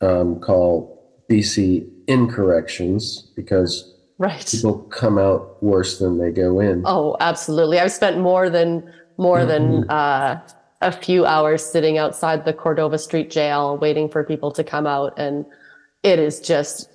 um, 0.00 0.40
call 0.40 1.22
BC 1.30 1.88
incorrections 2.06 3.30
because 3.36 3.94
Right. 4.18 4.44
people 4.50 4.80
come 4.90 5.16
out 5.16 5.62
worse 5.62 6.00
than 6.00 6.18
they 6.18 6.32
go 6.32 6.58
in. 6.58 6.82
Oh, 6.84 7.16
absolutely. 7.20 7.78
I've 7.78 7.92
spent 7.92 8.18
more 8.18 8.50
than 8.50 8.92
more 9.16 9.44
than 9.44 9.88
uh, 9.90 10.40
a 10.80 10.92
few 10.92 11.24
hours 11.24 11.64
sitting 11.64 11.98
outside 11.98 12.44
the 12.44 12.52
Cordova 12.52 12.98
Street 12.98 13.30
jail 13.30 13.76
waiting 13.78 14.08
for 14.08 14.24
people 14.24 14.50
to 14.52 14.64
come 14.64 14.86
out, 14.86 15.14
and 15.16 15.46
it 16.02 16.18
is 16.18 16.40
just 16.40 16.90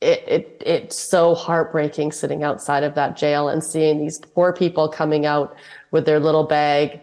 it, 0.00 0.24
it 0.26 0.62
it's 0.66 0.98
so 0.98 1.36
heartbreaking 1.36 2.10
sitting 2.10 2.42
outside 2.42 2.82
of 2.82 2.96
that 2.96 3.16
jail 3.16 3.48
and 3.48 3.62
seeing 3.62 3.98
these 3.98 4.18
poor 4.18 4.52
people 4.52 4.88
coming 4.88 5.26
out 5.26 5.54
with 5.92 6.06
their 6.06 6.18
little 6.18 6.44
bag 6.44 7.00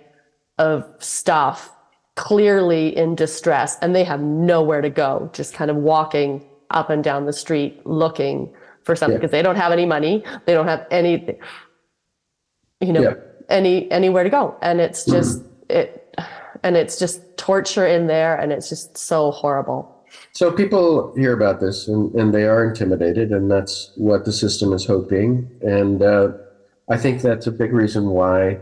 of 0.57 0.85
stuff, 0.99 1.71
clearly 2.15 2.95
in 2.95 3.15
distress, 3.15 3.77
and 3.81 3.95
they 3.95 4.03
have 4.03 4.19
nowhere 4.19 4.81
to 4.81 4.89
go, 4.89 5.29
just 5.31 5.53
kind 5.53 5.71
of 5.71 5.77
walking 5.77 6.45
up 6.71 6.89
and 6.89 7.05
down 7.05 7.25
the 7.25 7.33
street 7.33 7.85
looking 7.85 8.53
for 8.89 8.95
something 8.95 9.17
Yeah. 9.17 9.19
because 9.19 9.31
they 9.31 9.43
don't 9.43 9.55
have 9.55 9.71
any 9.71 9.85
money, 9.85 10.23
they 10.47 10.53
don't 10.57 10.67
have 10.67 10.87
any, 10.89 11.37
you 12.81 12.91
know, 12.91 13.01
Yeah. 13.01 13.13
any 13.47 13.75
anywhere 13.91 14.23
to 14.23 14.31
go, 14.31 14.55
and 14.63 14.81
it's 14.81 15.05
just 15.05 15.43
it, 15.69 16.17
and 16.63 16.75
it's 16.75 16.97
just 16.97 17.21
torture 17.37 17.85
in 17.85 18.07
there, 18.07 18.33
and 18.35 18.51
it's 18.51 18.67
just 18.67 18.97
so 18.97 19.29
horrible. 19.29 19.79
So 20.31 20.51
people 20.51 21.13
hear 21.15 21.33
about 21.33 21.59
this 21.59 21.87
and, 21.87 22.11
and 22.15 22.33
they 22.33 22.45
are 22.45 22.63
intimidated, 22.67 23.29
and 23.31 23.51
that's 23.51 23.91
what 23.95 24.25
the 24.25 24.31
system 24.31 24.73
is 24.73 24.85
hoping. 24.87 25.47
And 25.61 26.01
uh, 26.01 26.29
I 26.89 26.97
think 26.97 27.21
that's 27.21 27.45
a 27.45 27.51
big 27.51 27.71
reason 27.73 28.09
why 28.09 28.57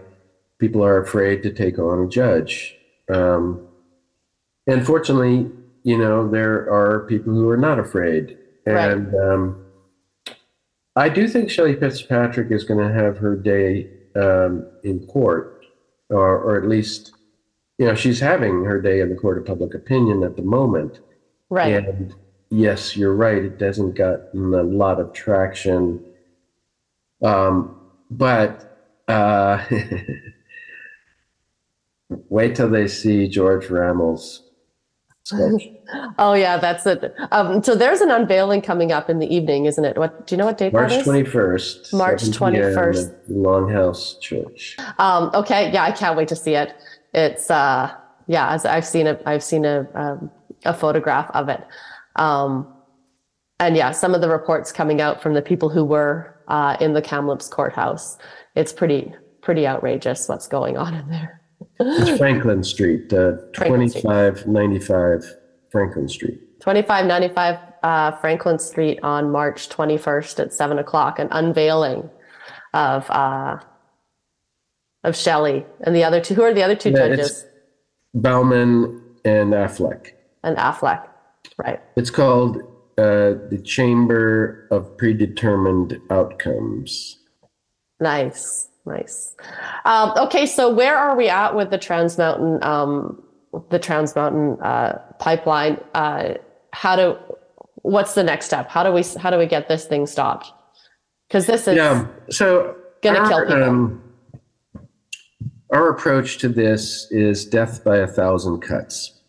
people 0.60 0.84
are 0.84 1.00
afraid 1.00 1.42
to 1.44 1.52
take 1.54 1.80
on 1.80 2.04
a 2.06 2.10
judge. 2.10 2.76
Um, 3.10 3.66
and 4.72 4.86
fortunately, 4.86 5.50
you 5.84 5.98
know, 5.98 6.30
there 6.30 6.70
are 6.80 7.06
people 7.08 7.32
who 7.34 7.48
are 7.48 7.56
not 7.70 7.80
afraid. 7.80 8.38
Right. 8.66 8.92
And 8.92 9.16
um, 9.16 9.64
I 10.98 11.10
do 11.10 11.28
think 11.28 11.52
Shelley 11.52 11.76
Fitzpatrick 11.76 12.52
is 12.52 12.64
going 12.64 12.86
to 12.86 12.92
have 12.92 13.18
her 13.20 13.36
day 13.36 13.88
um, 14.16 14.66
in 14.84 15.06
court, 15.06 15.64
or, 16.10 16.40
or 16.40 16.58
at 16.58 16.68
least, 16.68 17.14
you 17.78 17.86
know, 17.86 17.94
she's 17.94 18.20
having 18.20 18.64
her 18.64 18.82
day 18.82 19.00
in 19.02 19.10
the 19.10 19.16
court 19.16 19.38
of 19.38 19.46
public 19.46 19.76
opinion 19.76 20.24
at 20.24 20.36
the 20.36 20.42
moment. 20.42 21.00
Right. 21.52 21.76
And 21.76 22.16
yes, 22.50 22.98
you're 22.98 23.14
right. 23.14 23.38
It 23.38 23.60
doesn't 23.60 23.94
gotten 23.94 24.56
a 24.56 24.64
lot 24.64 25.00
of 25.00 25.14
traction. 25.14 26.04
Um, 27.24 27.80
but 28.10 29.04
uh, 29.08 29.64
wait 32.10 32.56
till 32.56 32.70
they 32.70 32.88
see 32.88 33.28
George 33.28 33.70
Rammell's 33.70 34.42
sketch. 35.24 35.70
Oh 36.18 36.34
yeah, 36.34 36.58
that's 36.58 36.86
it. 36.86 37.14
Um, 37.32 37.64
so 37.64 37.76
there's 37.76 38.02
an 38.02 38.12
unveiling 38.12 38.62
coming 38.62 38.92
up 38.92 39.10
in 39.10 39.20
the 39.20 39.34
evening, 39.34 39.66
isn't 39.66 39.84
it? 39.84 39.98
What 39.98 40.28
do 40.28 40.36
you 40.36 40.38
know? 40.38 40.46
What 40.46 40.58
date 40.58 40.74
March 40.74 40.92
21st. 40.92 41.94
March 41.94 42.24
21st. 42.24 43.30
Longhouse 43.30 44.20
Church. 44.20 44.78
Um, 44.98 45.32
okay, 45.34 45.72
yeah, 45.72 45.84
I 45.84 45.92
can't 45.92 46.18
wait 46.18 46.28
to 46.30 46.36
see 46.36 46.56
it. 46.56 46.76
It's 47.14 47.50
uh, 47.50 47.94
yeah, 48.28 48.54
as 48.54 48.66
I've 48.66 48.86
seen 48.86 49.08
a, 49.08 49.20
I've 49.26 49.44
seen 49.44 49.66
a 49.66 49.88
um, 49.96 50.32
a 50.66 50.74
photograph 50.74 51.30
of 51.34 51.50
it, 51.50 51.66
um, 52.16 52.68
and 53.60 53.76
yeah, 53.76 53.92
some 53.92 54.14
of 54.14 54.22
the 54.22 54.30
reports 54.30 54.72
coming 54.72 55.02
out 55.02 55.22
from 55.22 55.34
the 55.34 55.42
people 55.42 55.70
who 55.70 55.86
were 55.86 56.36
uh, 56.48 56.78
in 56.82 56.94
the 56.94 57.02
Kamloops 57.02 57.48
courthouse. 57.48 58.18
It's 58.56 58.74
pretty 58.74 59.14
pretty 59.42 59.66
outrageous 59.66 60.28
what's 60.28 60.48
going 60.48 60.78
on 60.78 60.94
in 60.94 61.10
there. 61.10 61.42
It's 61.80 62.18
Franklin 62.18 62.64
Street, 62.64 63.14
uh, 63.14 63.38
Franklin 63.56 63.88
Street. 63.90 64.02
2595 64.02 65.38
Franklin 65.72 66.08
Street. 66.08 66.40
2595 66.60 67.60
uh, 67.84 68.12
Franklin 68.18 68.60
Street 68.60 69.00
on 69.04 69.32
March 69.32 69.70
21st 69.70 70.40
at 70.40 70.54
seven 70.54 70.80
o'clock, 70.80 71.20
an 71.20 71.28
unveiling 71.32 72.10
of 72.74 73.10
uh, 73.10 73.60
of 75.04 75.16
Shelley 75.16 75.66
and 75.82 75.96
the 75.96 76.04
other 76.04 76.20
two. 76.20 76.34
Who 76.34 76.42
are 76.44 76.54
the 76.54 76.64
other 76.64 76.76
two 76.76 76.90
Yeah, 76.90 77.10
judges? 77.10 77.46
Bauman 78.14 79.02
and 79.26 79.54
Affleck. 79.54 80.12
And 80.44 80.58
Affleck, 80.58 81.08
right? 81.58 81.82
It's 81.96 82.10
called 82.10 82.58
uh, 82.98 83.36
the 83.50 83.62
Chamber 83.64 84.68
of 84.72 84.98
Predetermined 84.98 86.00
Outcomes. 86.10 87.20
Nice, 88.00 88.70
nice. 88.86 89.36
Um, 89.86 90.14
okay, 90.18 90.46
so 90.46 90.74
where 90.74 90.98
are 90.98 91.16
we 91.16 91.30
at 91.30 91.56
with 91.56 91.72
the 91.72 91.78
Trans 91.78 92.18
Mountain, 92.18 92.64
um, 92.64 93.24
the 93.70 93.80
Trans 93.80 94.16
Mountain 94.16 94.60
uh, 94.62 95.00
pipeline? 95.20 95.80
Uh, 95.94 96.36
how 96.74 96.96
do? 96.96 97.18
What's 97.84 98.14
the 98.14 98.24
next 98.24 98.46
step? 98.46 98.70
How 98.70 98.84
do 98.84 98.92
we 98.92 99.04
how 99.20 99.30
do 99.30 99.38
we 99.38 99.46
get 99.46 99.68
this 99.68 99.86
thing 99.86 100.08
stopped? 100.08 100.52
Because 101.28 101.46
this 101.46 101.68
is 101.68 101.76
Yeah. 101.76 102.08
So 102.30 102.76
Gonna 103.02 103.20
our, 103.20 103.30
kill 103.30 103.42
people. 103.42 103.64
Um, 103.64 104.04
our 105.72 105.90
approach 105.90 106.38
to 106.40 106.50
this 106.50 107.08
is 107.12 107.46
death 107.46 107.84
by 107.84 107.98
a 107.98 108.08
thousand 108.08 108.62
cuts, 108.62 109.20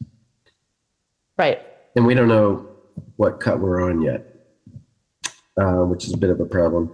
right. 1.36 1.60
and 1.96 2.06
we 2.06 2.14
don't 2.14 2.28
know 2.28 2.66
what 3.16 3.40
cut 3.40 3.60
we're 3.60 3.82
on 3.82 4.00
yet, 4.02 4.24
uh, 5.60 5.82
which 5.84 6.06
is 6.06 6.12
a 6.12 6.16
bit 6.16 6.30
of 6.30 6.40
a 6.40 6.44
problem. 6.44 6.92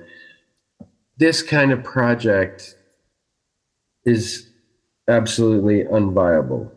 This 1.18 1.42
kind 1.42 1.72
of 1.72 1.84
project 1.84 2.74
is 4.04 4.50
absolutely 5.08 5.84
unviable 5.84 6.70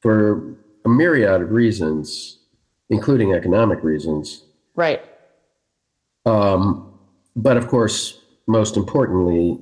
for 0.00 0.56
a 0.84 0.88
myriad 0.88 1.42
of 1.42 1.50
reasons, 1.50 2.38
including 2.88 3.34
economic 3.34 3.82
reasons. 3.82 4.44
Right. 4.74 5.02
Um, 6.26 6.98
but 7.36 7.56
of 7.56 7.68
course, 7.68 8.20
most 8.46 8.76
importantly, 8.76 9.58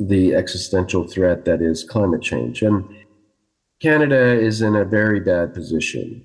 the 0.00 0.34
existential 0.34 1.06
threat 1.06 1.44
that 1.44 1.62
is 1.62 1.84
climate 1.84 2.22
change. 2.22 2.62
And 2.62 2.84
Canada 3.80 4.32
is 4.32 4.62
in 4.62 4.74
a 4.76 4.84
very 4.84 5.20
bad 5.20 5.54
position 5.54 6.24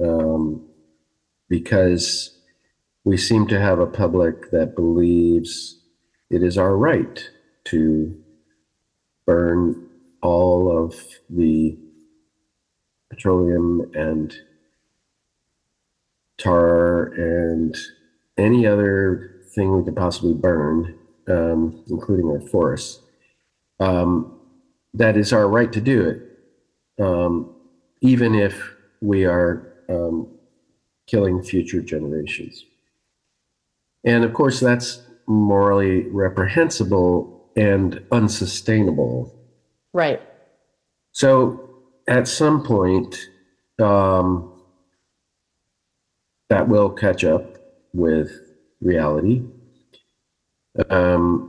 um, 0.00 0.66
because 1.48 2.38
we 3.04 3.16
seem 3.16 3.46
to 3.48 3.60
have 3.60 3.78
a 3.78 3.86
public 3.86 4.50
that 4.50 4.74
believes 4.74 5.80
it 6.30 6.42
is 6.42 6.56
our 6.56 6.76
right 6.76 7.28
to 7.64 8.18
burn 9.26 9.88
all 10.22 10.84
of 10.84 10.94
the 11.28 11.76
petroleum 13.12 13.90
and 13.94 14.34
tar 16.38 17.12
and 17.12 17.76
any 18.38 18.66
other 18.66 19.42
thing 19.54 19.76
we 19.76 19.84
could 19.84 19.94
possibly 19.94 20.32
burn, 20.32 20.98
um, 21.28 21.84
including 21.90 22.26
our 22.30 22.40
forests. 22.40 23.00
Um, 23.80 24.40
that 24.94 25.18
is 25.18 25.32
our 25.32 25.46
right 25.46 25.70
to 25.72 25.80
do 25.80 26.08
it, 26.08 27.02
um, 27.04 27.54
even 28.00 28.34
if 28.34 28.72
we 29.02 29.26
are 29.26 29.74
um, 29.90 30.28
killing 31.06 31.42
future 31.42 31.82
generations. 31.82 32.64
And 34.04 34.24
of 34.24 34.32
course, 34.32 34.58
that's 34.58 35.02
morally 35.26 36.08
reprehensible 36.08 37.50
and 37.56 38.02
unsustainable. 38.10 39.34
Right. 39.92 40.22
So 41.12 41.71
at 42.08 42.28
some 42.28 42.62
point, 42.62 43.28
um, 43.80 44.48
that 46.48 46.68
will 46.68 46.90
catch 46.90 47.24
up 47.24 47.56
with 47.94 48.30
reality. 48.80 49.42
Um, 50.90 51.48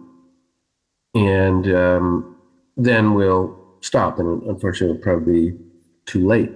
and 1.13 1.67
um, 1.73 2.37
then 2.77 3.13
we'll 3.13 3.59
stop. 3.81 4.19
And 4.19 4.41
unfortunately, 4.43 4.95
it'll 4.95 5.03
probably 5.03 5.51
be 5.51 5.57
too 6.05 6.25
late. 6.25 6.51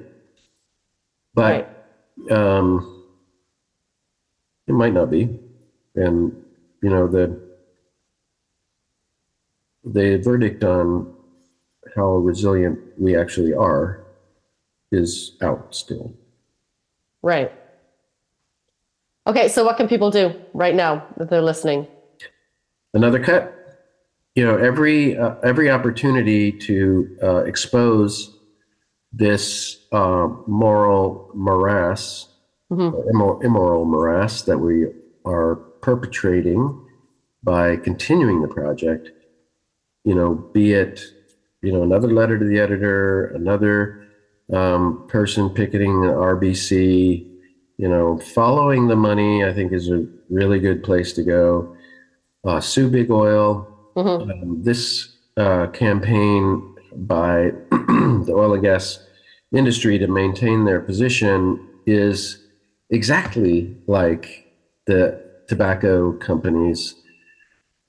But 1.33 1.89
um, 2.31 3.05
it 4.67 4.73
might 4.73 4.93
not 4.93 5.11
be. 5.11 5.39
And, 5.95 6.43
you 6.81 6.89
know, 6.89 7.07
the, 7.07 7.39
the 9.83 10.17
verdict 10.17 10.63
on 10.63 11.13
how 11.97 12.17
resilient 12.17 12.79
we 12.97 13.17
actually 13.17 13.53
are 13.53 14.05
is 14.91 15.35
out 15.41 15.75
still. 15.75 16.13
Right. 17.21 17.51
Okay, 19.25 19.49
so 19.49 19.65
what 19.65 19.75
can 19.75 19.89
people 19.89 20.11
do 20.11 20.33
right 20.53 20.75
now 20.75 21.05
that 21.17 21.29
they're 21.29 21.41
listening? 21.41 21.87
Another 22.93 23.21
cut. 23.21 23.53
You 24.35 24.45
know, 24.45 24.55
every 24.55 25.17
uh, 25.17 25.35
every 25.43 25.69
opportunity 25.69 26.51
to 26.51 27.17
uh, 27.21 27.37
expose 27.43 28.37
this 29.11 29.79
uh, 29.91 30.27
moral 30.45 31.31
morass, 31.33 32.29
immoral, 32.69 33.41
immoral 33.41 33.85
morass 33.85 34.43
that 34.43 34.59
we 34.59 34.85
are 35.25 35.55
perpetrating 35.81 36.79
by 37.43 37.77
continuing 37.77 38.41
the 38.41 38.47
project. 38.47 39.09
You 40.05 40.13
know, 40.15 40.35
be 40.35 40.73
it 40.73 41.01
you 41.61 41.71
know 41.71 41.83
another 41.83 42.11
letter 42.11 42.37
to 42.37 42.45
the 42.45 42.59
editor, 42.59 43.27
another 43.27 44.07
um, 44.53 45.05
person 45.07 45.49
picketing 45.49 46.01
the 46.01 46.07
RBC. 46.07 47.25
You 47.77 47.87
know, 47.87 48.17
following 48.17 48.87
the 48.87 48.95
money, 48.95 49.43
I 49.43 49.53
think, 49.53 49.71
is 49.71 49.89
a 49.89 50.05
really 50.29 50.59
good 50.59 50.83
place 50.83 51.13
to 51.13 51.23
go. 51.23 51.75
Uh, 52.43 52.59
sue 52.59 52.89
Big 52.89 53.11
Oil. 53.11 53.67
Um, 53.95 54.63
this 54.63 55.15
uh, 55.37 55.67
campaign 55.67 56.75
by 56.95 57.51
the 57.71 58.33
oil 58.35 58.53
and 58.53 58.63
gas 58.63 58.99
industry 59.51 59.97
to 59.99 60.07
maintain 60.07 60.65
their 60.65 60.79
position 60.79 61.67
is 61.85 62.43
exactly 62.89 63.75
like 63.87 64.45
the 64.85 65.23
tobacco 65.47 66.13
companies, 66.13 66.95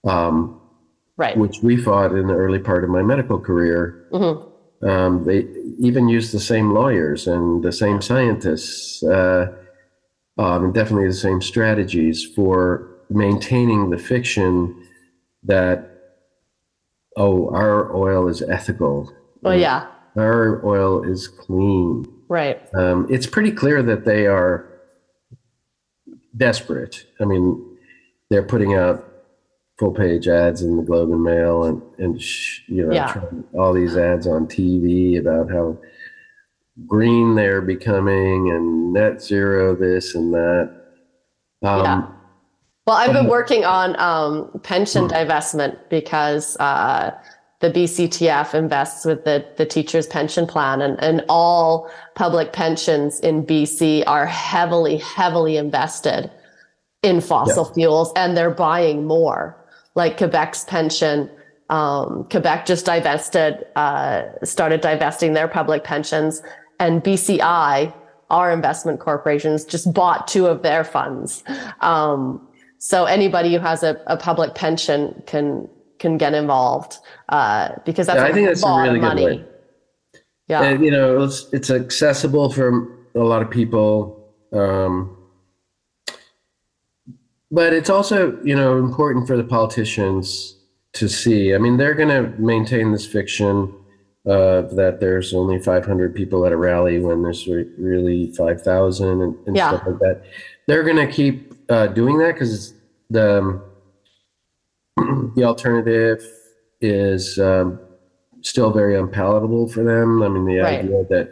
um, 0.05 0.58
Right. 1.19 1.37
which 1.37 1.59
we 1.63 1.77
fought 1.77 2.13
in 2.13 2.29
the 2.29 2.35
early 2.35 2.61
part 2.61 2.85
of 2.85 2.91
my 2.91 3.03
medical 3.03 3.39
career. 3.41 4.07
Mhm. 4.13 4.45
Um, 4.89 5.25
they 5.25 5.49
even 5.81 6.09
used 6.09 6.33
the 6.33 6.39
same 6.39 6.71
lawyers 6.73 7.27
and 7.27 7.63
the 7.65 7.73
same 7.73 8.01
scientists, 8.01 9.03
uh, 9.03 9.49
um, 10.39 10.65
and 10.67 10.73
definitely 10.75 11.09
the 11.09 11.13
same 11.15 11.43
strategies 11.43 12.25
for 12.25 12.89
maintaining 13.11 13.91
the 13.91 13.99
fiction 13.99 14.75
that 15.43 15.85
oh, 17.17 17.49
our 17.53 17.93
oil 17.97 18.29
is 18.29 18.41
ethical, 18.43 19.11
Oh 19.45 19.51
yeah. 19.51 19.87
our 20.17 20.65
oil 20.65 21.03
is 21.03 21.27
clean. 21.27 22.07
Right. 22.29 22.61
Um, 22.75 23.09
it's 23.11 23.27
pretty 23.27 23.51
clear 23.51 23.83
that 23.83 24.05
they 24.05 24.27
are 24.29 24.67
desperate. 26.37 27.07
I 27.21 27.25
mean, 27.25 27.61
they're 28.31 28.45
putting 28.45 28.75
out 28.75 29.05
full 29.79 29.93
page 29.93 30.27
ads 30.27 30.63
in 30.63 30.77
the 30.77 30.83
Globe 30.83 31.11
and 31.11 31.23
Mail 31.23 31.65
and, 31.65 31.81
and 31.99 32.21
you 32.67 32.85
know, 32.85 32.93
Yeah. 32.93 33.21
all 33.57 33.73
these 33.73 33.97
ads 33.97 34.27
on 34.27 34.47
TV 34.47 35.19
about 35.19 35.51
how 35.51 35.77
green 36.87 37.37
they're 37.37 37.63
becoming 37.63 38.51
and 38.51 38.93
net 38.93 39.23
zero 39.23 39.77
this 39.77 40.15
and 40.15 40.35
that. 40.35 40.71
Um, 41.63 41.85
Yeah. 41.85 42.03
Well, 42.87 42.97
I've 42.97 43.13
been 43.13 43.27
Um, 43.27 43.29
working 43.29 43.65
on 43.65 43.99
um, 44.01 44.51
pension 44.63 45.09
divestment 45.09 45.77
because 45.91 46.57
uh, 46.59 47.11
the 47.61 47.71
BCTF 47.71 48.55
invests 48.55 49.05
with 49.05 49.25
the, 49.25 49.45
the 49.59 49.67
teachers' 49.67 50.07
pension 50.07 50.47
plan, 50.47 50.81
and, 50.81 50.99
and 51.03 51.23
all 51.29 51.91
public 52.15 52.53
pensions 52.55 53.21
in 53.21 53.45
BC 53.45 54.05
are 54.07 54.25
heavily, 54.25 54.97
heavily 54.97 55.59
invested 55.59 56.31
in 57.03 57.21
fossil 57.21 57.67
fuels, 57.75 58.11
and 58.17 58.37
they're 58.37 58.51
buying 58.51 59.05
more. 59.05 59.55
Like 59.99 60.17
Quebec's 60.17 60.65
pension, 60.65 61.29
um, 61.71 62.27
Quebec 62.31 62.67
just 62.67 62.87
divested, 62.87 63.67
uh, 63.75 64.23
started 64.45 64.81
divesting 64.81 65.33
their 65.33 65.49
public 65.49 65.83
pensions, 65.83 66.41
and 66.79 67.03
BCI, 67.03 67.93
our 68.31 68.53
investment 68.53 69.01
corporations, 69.01 69.65
just 69.65 69.93
bought 69.93 70.29
two 70.29 70.47
of 70.47 70.63
their 70.63 70.85
funds. 70.85 71.43
Um, 71.81 72.47
so 72.79 73.05
anybody 73.07 73.53
who 73.53 73.59
has 73.59 73.83
a, 73.83 74.01
a 74.07 74.17
public 74.17 74.55
pension 74.55 75.23
can 75.27 75.69
can 75.99 76.17
get 76.17 76.33
involved 76.33 76.99
uh, 77.29 77.71
because 77.85 78.07
that's 78.07 78.19
Yeah, 78.19 78.27
I 78.27 78.33
think 78.33 78.47
that's 78.47 78.63
a 78.63 78.83
really 78.83 79.01
good 79.01 79.07
money. 79.07 79.27
way. 79.27 79.45
Yeah, 80.47 80.63
And, 80.63 80.85
you 80.85 80.93
know, 80.93 81.25
it's 81.25 81.53
it's 81.53 81.71
accessible 81.71 82.51
for 82.51 82.69
a 83.17 83.25
lot 83.33 83.43
of 83.43 83.51
people, 83.51 84.33
um, 84.53 85.18
but 87.51 87.73
it's 87.73 87.91
also 87.91 88.39
you 88.43 88.55
know 88.55 88.79
important 88.79 89.27
for 89.27 89.37
the 89.37 89.45
politicians 89.45 90.57
to 90.95 91.09
see. 91.09 91.55
I 91.55 91.59
mean, 91.59 91.77
they're 91.77 91.95
going 91.95 92.09
to 92.09 92.31
maintain 92.41 92.93
this 92.93 93.07
fiction 93.07 93.73
uh, 94.27 94.63
that 94.63 94.99
there's 95.01 95.33
only 95.35 95.59
500 95.59 96.15
people 96.15 96.45
at 96.47 96.53
a 96.53 96.57
rally 96.57 96.99
when 96.99 97.23
there's 97.23 97.47
re- 97.47 97.69
really 97.79 98.33
5,000 98.33 99.23
and, 99.23 99.37
and 99.47 99.57
Yeah. 99.57 99.69
stuff 99.69 99.83
like 99.87 99.99
that. 100.01 100.23
They're 100.67 100.83
going 100.83 100.97
to 100.97 101.07
keep 101.07 101.55
uh, 101.69 101.89
doing 101.89 102.19
that 102.19 102.35
because 102.35 102.75
the 103.11 103.39
um, 104.97 105.33
the 105.37 105.45
alternative 105.45 106.23
is 106.81 107.39
um, 107.39 107.79
still 108.43 108.71
very 108.71 108.97
unpalatable 108.99 109.69
for 109.69 109.83
them. 109.85 110.23
I 110.23 110.29
mean, 110.29 110.47
the 110.47 110.59
Right. 110.59 110.81
idea 110.81 111.05
that 111.11 111.29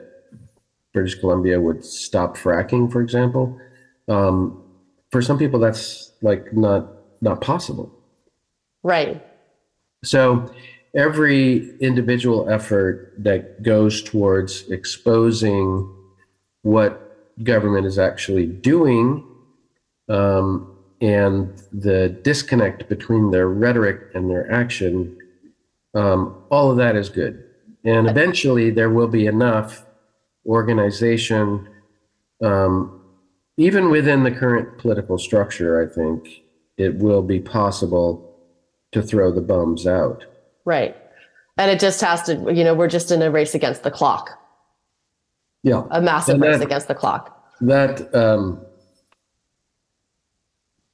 British 0.92 1.14
Columbia 1.16 1.60
would 1.60 1.84
stop 1.84 2.36
fracking, 2.36 2.90
for 2.90 3.00
example, 3.00 3.58
um, 4.08 4.62
for 5.10 5.20
some 5.22 5.38
people 5.38 5.58
that's 5.60 6.05
like 6.22 6.52
not 6.52 6.88
not 7.20 7.40
possible. 7.40 7.90
right. 8.82 9.22
So 10.04 10.52
every 10.94 11.76
individual 11.78 12.48
effort 12.48 13.14
that 13.18 13.62
goes 13.62 14.02
towards 14.02 14.68
exposing 14.70 15.92
what 16.62 17.42
government 17.42 17.86
is 17.86 17.98
actually 17.98 18.46
doing 18.46 19.24
um, 20.08 20.76
and 21.00 21.62
the 21.72 22.08
disconnect 22.22 22.88
between 22.88 23.30
their 23.30 23.48
rhetoric 23.48 24.10
and 24.14 24.30
their 24.30 24.50
action, 24.50 25.18
um, 25.94 26.42
all 26.50 26.70
of 26.70 26.76
that 26.78 26.96
is 26.96 27.08
good. 27.08 27.44
And 27.84 28.08
eventually, 28.08 28.70
there 28.70 28.90
will 28.90 29.06
be 29.06 29.26
enough 29.26 29.84
organization, 30.46 31.68
um, 32.42 33.00
even 33.56 33.90
within 33.90 34.22
the 34.22 34.30
current 34.30 34.78
political 34.78 35.18
structure, 35.18 35.80
I 35.82 35.92
think 35.92 36.42
it 36.76 36.96
will 36.96 37.22
be 37.22 37.40
possible 37.40 38.34
to 38.92 39.02
throw 39.02 39.32
the 39.32 39.40
bums 39.40 39.86
out. 39.86 40.24
Right. 40.64 40.96
And 41.58 41.70
it 41.70 41.80
just 41.80 42.00
has 42.02 42.22
to, 42.24 42.52
you 42.52 42.64
know, 42.64 42.74
we're 42.74 42.88
just 42.88 43.10
in 43.10 43.22
a 43.22 43.30
race 43.30 43.54
against 43.54 43.82
the 43.82 43.90
clock, 43.90 44.30
Yeah. 45.62 45.84
a 45.90 46.02
massive 46.02 46.34
And 46.34 46.42
race 46.42 46.60
against 46.60 46.88
the 46.88 46.94
clock. 46.94 47.32
That 47.62 48.14
um, 48.14 48.60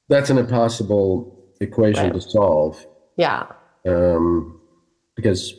that's 0.07 0.29
an 0.29 0.37
impossible 0.37 1.37
equation 1.59 2.05
Right. 2.05 2.13
to 2.13 2.21
solve 2.21 2.85
Yeah. 3.17 3.47
um, 3.85 4.61
because 5.15 5.53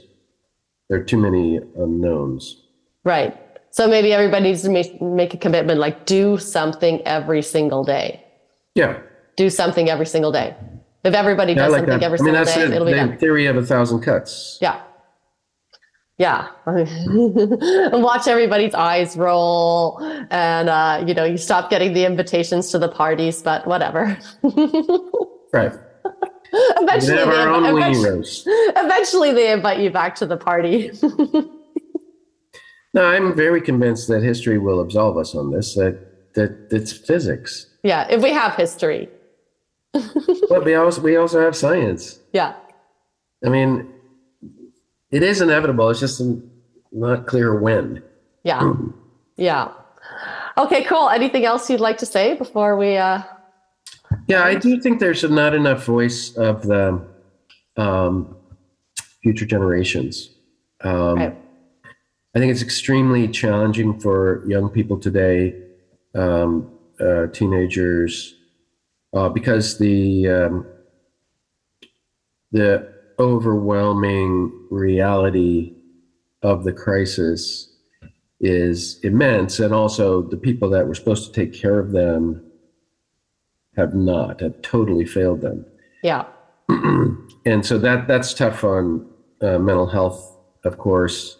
there 0.89 0.99
are 1.01 1.05
too 1.05 1.19
many 1.19 1.59
unknowns. 1.77 2.63
Right. 3.05 3.37
So 3.75 3.89
maybe 3.89 4.13
everybody 4.13 4.45
needs 4.45 4.63
to 4.63 4.71
make, 4.71 5.03
make 5.03 5.35
a 5.35 5.37
commitment, 5.37 5.81
like 5.81 6.07
do 6.07 6.39
something 6.39 7.03
every 7.05 7.43
single 7.43 7.83
day. 7.83 8.23
Yeah, 8.77 9.01
Do 9.37 9.51
something 9.51 9.91
every 9.91 10.07
single 10.07 10.31
day. 10.31 10.55
If 11.03 11.13
everybody 11.13 11.55
Yeah, 11.55 11.65
does 11.65 11.73
like 11.73 11.81
something 11.81 11.99
that. 11.99 12.07
every 12.07 12.19
I 12.21 12.23
mean, 12.23 12.35
single 12.35 12.45
that's 12.45 12.55
day, 12.55 12.67
the, 12.69 12.75
it'll 12.77 12.87
be 12.87 12.93
the 12.93 12.99
done. 12.99 13.19
theory 13.19 13.47
of 13.47 13.57
a 13.57 13.67
thousand 13.67 14.01
cuts. 14.03 14.59
Yeah. 14.63 14.81
Yeah. 16.19 16.47
and 16.67 18.01
watch 18.11 18.29
everybody's 18.29 18.75
eyes 18.75 19.17
roll 19.17 19.99
and 20.31 20.69
uh, 20.69 21.03
you 21.05 21.13
know, 21.13 21.25
you 21.25 21.37
stop 21.37 21.69
getting 21.69 21.95
the 21.95 22.05
invitations 22.05 22.71
to 22.71 22.79
the 22.79 22.89
parties, 22.89 23.43
but 23.43 23.67
whatever. 23.67 24.17
Right. 25.53 25.73
Eventually, 26.53 27.17
they, 27.17 27.23
our 27.23 27.49
own 27.49 27.63
invi- 27.63 27.95
weenie 27.95 28.07
eventually, 28.07 28.55
eventually 28.77 29.33
they 29.33 29.53
invite 29.53 29.79
you 29.79 29.89
back 29.91 30.17
to 30.17 30.27
the 30.27 30.37
party. 30.37 30.91
No, 32.95 33.05
I'm 33.05 33.35
very 33.35 33.61
convinced 33.61 34.09
that 34.09 34.23
history 34.23 34.59
will 34.59 34.81
absolve 34.81 35.19
us 35.19 35.35
on 35.35 35.51
this. 35.51 35.75
That 35.75 35.99
that 36.35 36.69
it's 36.71 36.93
physics. 36.93 37.67
yeah, 37.83 38.07
if 38.09 38.23
we 38.23 38.31
have 38.33 38.55
history. 38.55 39.09
But 40.49 40.65
we 40.65 40.75
also 40.75 41.01
we 41.03 41.17
also 41.17 41.41
have 41.41 41.55
science. 41.57 42.19
Yeah. 42.33 42.55
I 43.45 43.49
mean, 43.49 43.89
it 45.11 45.23
is 45.23 45.41
inevitable. 45.41 45.91
It's 45.91 46.01
just 46.01 46.21
not 46.93 47.27
clear 47.27 47.61
when. 47.61 48.03
Yeah. 48.43 48.73
Yeah. 49.37 49.73
Okay, 50.57 50.83
cool. 50.85 51.09
Anything 51.09 51.45
else 51.45 51.69
you'd 51.71 51.81
like 51.81 51.99
to 51.99 52.07
say 52.07 52.35
before 52.35 52.77
we 52.77 52.97
uh 52.97 53.23
Yeah, 54.29 54.43
I 54.45 54.55
do 54.55 54.81
think 54.81 54.99
there's 55.01 55.23
not 55.25 55.55
enough 55.55 55.85
voice 55.85 56.37
of 56.37 56.63
the 56.63 57.01
um, 57.77 58.37
future 59.23 59.47
generations. 59.47 60.31
Um, 60.83 61.15
Right. 61.17 61.37
I 62.35 62.41
think 62.41 62.51
it's 62.51 62.63
extremely 62.63 63.29
challenging 63.29 64.01
for 64.01 64.45
young 64.49 64.69
people 64.69 64.99
today, 64.99 65.55
um, 66.15 66.71
uh, 67.01 67.29
teenagers, 67.29 68.35
uh, 69.13 69.29
because 69.29 69.79
the 69.79 70.29
um, 70.29 70.67
the 72.51 72.93
overwhelming 73.21 74.53
reality 74.71 75.75
of 76.43 76.65
the 76.65 76.73
crisis 76.73 77.73
is 78.41 78.99
immense, 79.05 79.61
and 79.61 79.73
also 79.73 80.23
the 80.23 80.37
people 80.37 80.69
that 80.71 80.87
were 80.87 80.95
supposed 80.95 81.33
to 81.33 81.33
take 81.33 81.53
care 81.53 81.79
of 81.79 81.93
them 81.93 82.45
have 83.77 83.95
not, 83.95 84.41
have 84.41 84.61
totally 84.63 85.05
failed 85.05 85.41
them. 85.41 85.65
yeah. 86.03 86.25
And 87.47 87.65
so 87.65 87.77
that 87.79 88.09
that's 88.09 88.33
tough 88.33 88.65
on 88.65 89.07
uh, 89.43 89.59
mental 89.59 89.87
health, 89.87 90.39
of 90.65 90.79
course. 90.79 91.37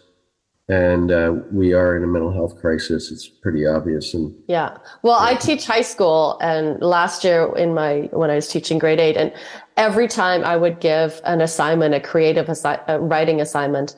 And 0.67 1.11
uh, 1.11 1.35
we 1.51 1.73
are 1.73 1.95
in 1.95 2.03
a 2.03 2.07
mental 2.07 2.33
health 2.33 2.59
crisis. 2.59 3.11
It's 3.11 3.27
pretty 3.27 3.67
obvious. 3.67 4.15
And 4.15 4.35
Yeah. 4.47 4.77
Well, 5.03 5.19
I 5.19 5.35
teach 5.35 5.65
high 5.65 5.81
school 5.81 6.39
and 6.41 6.81
last 6.81 7.23
year 7.23 7.53
in 7.55 7.75
my 7.75 8.09
when 8.11 8.31
I 8.31 8.35
was 8.35 8.47
teaching 8.47 8.79
grade 8.79 8.99
8 8.99 9.15
and 9.15 9.33
every 9.77 10.07
time 10.07 10.43
I 10.43 10.57
would 10.57 10.79
give 10.79 11.21
an 11.23 11.41
assignment, 11.41 11.93
a 11.93 11.99
creative 11.99 12.47
assi- 12.47 12.81
a 12.87 12.99
writing 12.99 13.41
assignment, 13.41 13.95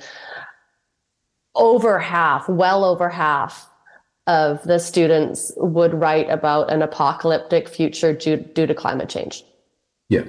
over 1.56 2.00
half, 2.00 2.50
well 2.50 2.84
over 2.84 3.10
half 3.10 3.70
of 4.28 4.62
the 4.64 4.78
students 4.78 5.54
would 5.56 5.94
write 5.94 6.30
about 6.30 6.70
an 6.72 6.82
apocalyptic 6.82 7.70
future 7.70 8.12
due, 8.14 8.36
due 8.36 8.68
to 8.68 8.76
climate 8.76 9.08
change. 9.08 9.44
yeah, 10.10 10.24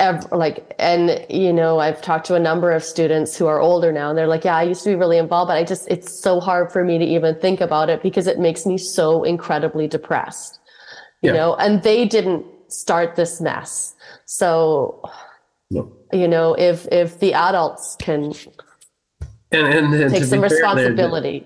ever 0.00 0.26
like 0.36 0.74
and 0.78 1.24
you 1.28 1.52
know 1.52 1.78
i've 1.78 2.00
talked 2.02 2.26
to 2.26 2.34
a 2.34 2.38
number 2.40 2.72
of 2.72 2.82
students 2.82 3.36
who 3.36 3.46
are 3.46 3.60
older 3.60 3.92
now 3.92 4.08
and 4.08 4.16
they're 4.18 4.26
like 4.26 4.44
yeah 4.44 4.56
i 4.56 4.62
used 4.62 4.82
to 4.82 4.88
be 4.90 4.94
really 4.96 5.18
involved 5.18 5.48
but 5.48 5.56
i 5.56 5.62
just 5.64 5.86
it's 5.88 6.10
so 6.12 6.40
hard 6.40 6.72
for 6.72 6.82
me 6.84 6.98
to 6.98 7.04
even 7.04 7.34
think 7.38 7.60
about 7.60 7.88
it 7.90 8.02
because 8.02 8.26
it 8.26 8.38
makes 8.38 8.64
me 8.66 8.76
so 8.78 9.22
incredibly 9.24 9.86
depressed 9.86 10.58
you 11.22 11.30
Yeah. 11.30 11.36
know 11.38 11.54
and 11.56 11.82
they 11.82 12.04
didn't 12.06 12.44
start 12.68 13.14
this 13.16 13.40
mess 13.40 13.94
so 14.24 15.02
no. 15.70 15.92
you 16.12 16.26
know 16.28 16.54
if 16.54 16.86
if 16.90 17.18
the 17.20 17.32
adults 17.34 17.96
can 18.00 18.32
And, 19.52 19.66
and, 19.66 19.94
and 19.94 20.10
take 20.14 20.24
some 20.24 20.40
be 20.40 20.48
fair, 20.48 20.58
their- 20.58 20.58
responsibility 20.58 21.42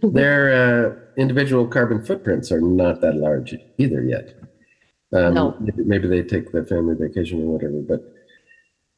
Their 0.02 0.40
uh, 0.62 0.94
individual 1.16 1.66
carbon 1.66 2.04
footprints 2.04 2.52
are 2.52 2.60
not 2.60 3.00
that 3.00 3.16
large 3.16 3.54
either 3.78 4.02
yet. 4.02 4.26
Um, 5.12 5.34
No. 5.34 5.56
maybe, 5.60 5.84
maybe 5.84 6.08
they 6.08 6.22
take 6.22 6.52
the 6.52 6.64
family 6.64 6.94
vacation 6.96 7.42
or 7.42 7.52
whatever, 7.52 7.80
but 7.80 8.02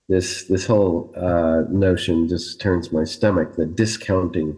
this 0.09 0.45
this 0.45 0.67
whole 0.67 1.13
uh, 1.17 1.63
notion 1.71 2.27
just 2.29 2.61
turns 2.61 2.93
my 2.93 3.05
stomach. 3.05 3.57
The 3.57 3.67
discounting 3.67 4.57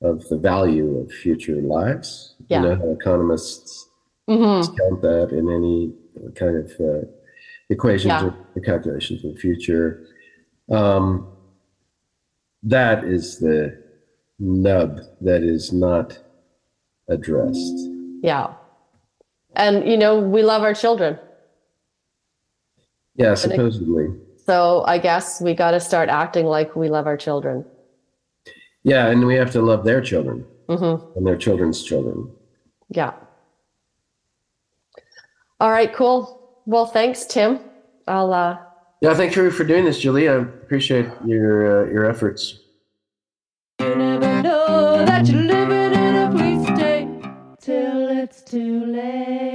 of 0.00 0.26
the 0.30 0.38
value 0.38 0.96
of 0.98 1.12
future 1.12 1.56
lives. 1.56 2.34
Yeah. 2.48 2.62
You 2.62 2.68
know 2.68 2.74
how 2.76 2.88
economists 2.90 3.86
Mhm. 4.28 4.60
discount 4.60 5.02
that 5.02 5.28
in 5.32 5.50
any 5.50 5.92
kind 6.34 6.56
of 6.56 6.70
uh, 6.80 7.06
equations 7.68 8.06
Yeah. 8.12 8.32
or 8.56 8.62
calculations 8.62 9.22
of 9.24 9.34
the 9.34 9.38
future. 9.40 10.06
Um, 10.70 11.26
that 12.62 13.04
is 13.04 13.38
the 13.38 13.76
nub 14.38 15.00
that 15.20 15.42
is 15.42 15.72
not 15.72 16.18
addressed. 17.08 17.78
yeah 18.22 18.54
and 19.56 19.86
you 19.88 19.96
know 19.96 20.20
we 20.20 20.42
love 20.42 20.62
our 20.62 20.74
children 20.74 21.18
Yeah, 23.16 23.34
supposedly. 23.34 24.06
so 24.46 24.84
i 24.86 24.98
guess 24.98 25.40
we 25.40 25.54
got 25.54 25.72
to 25.72 25.80
start 25.80 26.08
acting 26.08 26.46
like 26.46 26.76
we 26.76 26.88
love 26.88 27.06
our 27.06 27.16
children 27.16 27.64
Yeah, 28.82 29.08
and 29.10 29.26
we 29.26 29.34
have 29.36 29.50
to 29.52 29.60
love 29.62 29.84
their 29.84 30.00
children 30.00 30.44
hmm 30.68 30.96
and 31.16 31.26
their 31.26 31.36
children's 31.36 31.82
children. 31.82 32.30
Yeah. 32.88 33.12
All 35.60 35.70
right, 35.70 35.92
cool. 35.92 36.62
Well, 36.66 36.86
thanks, 36.86 37.26
Tim. 37.26 37.58
I'll 38.06 38.32
uh 38.32 38.56
Yeah, 39.02 39.14
thank 39.14 39.34
you 39.36 39.50
for 39.50 39.64
doing 39.64 39.84
this, 39.84 39.98
Julie. 40.00 40.28
I 40.28 40.36
appreciate 40.64 41.06
your 41.26 41.86
uh, 41.86 41.92
your 41.92 42.04
efforts. 42.08 42.60
You 43.80 45.79
it's 48.30 48.42
too 48.42 48.84
late. 48.84 49.49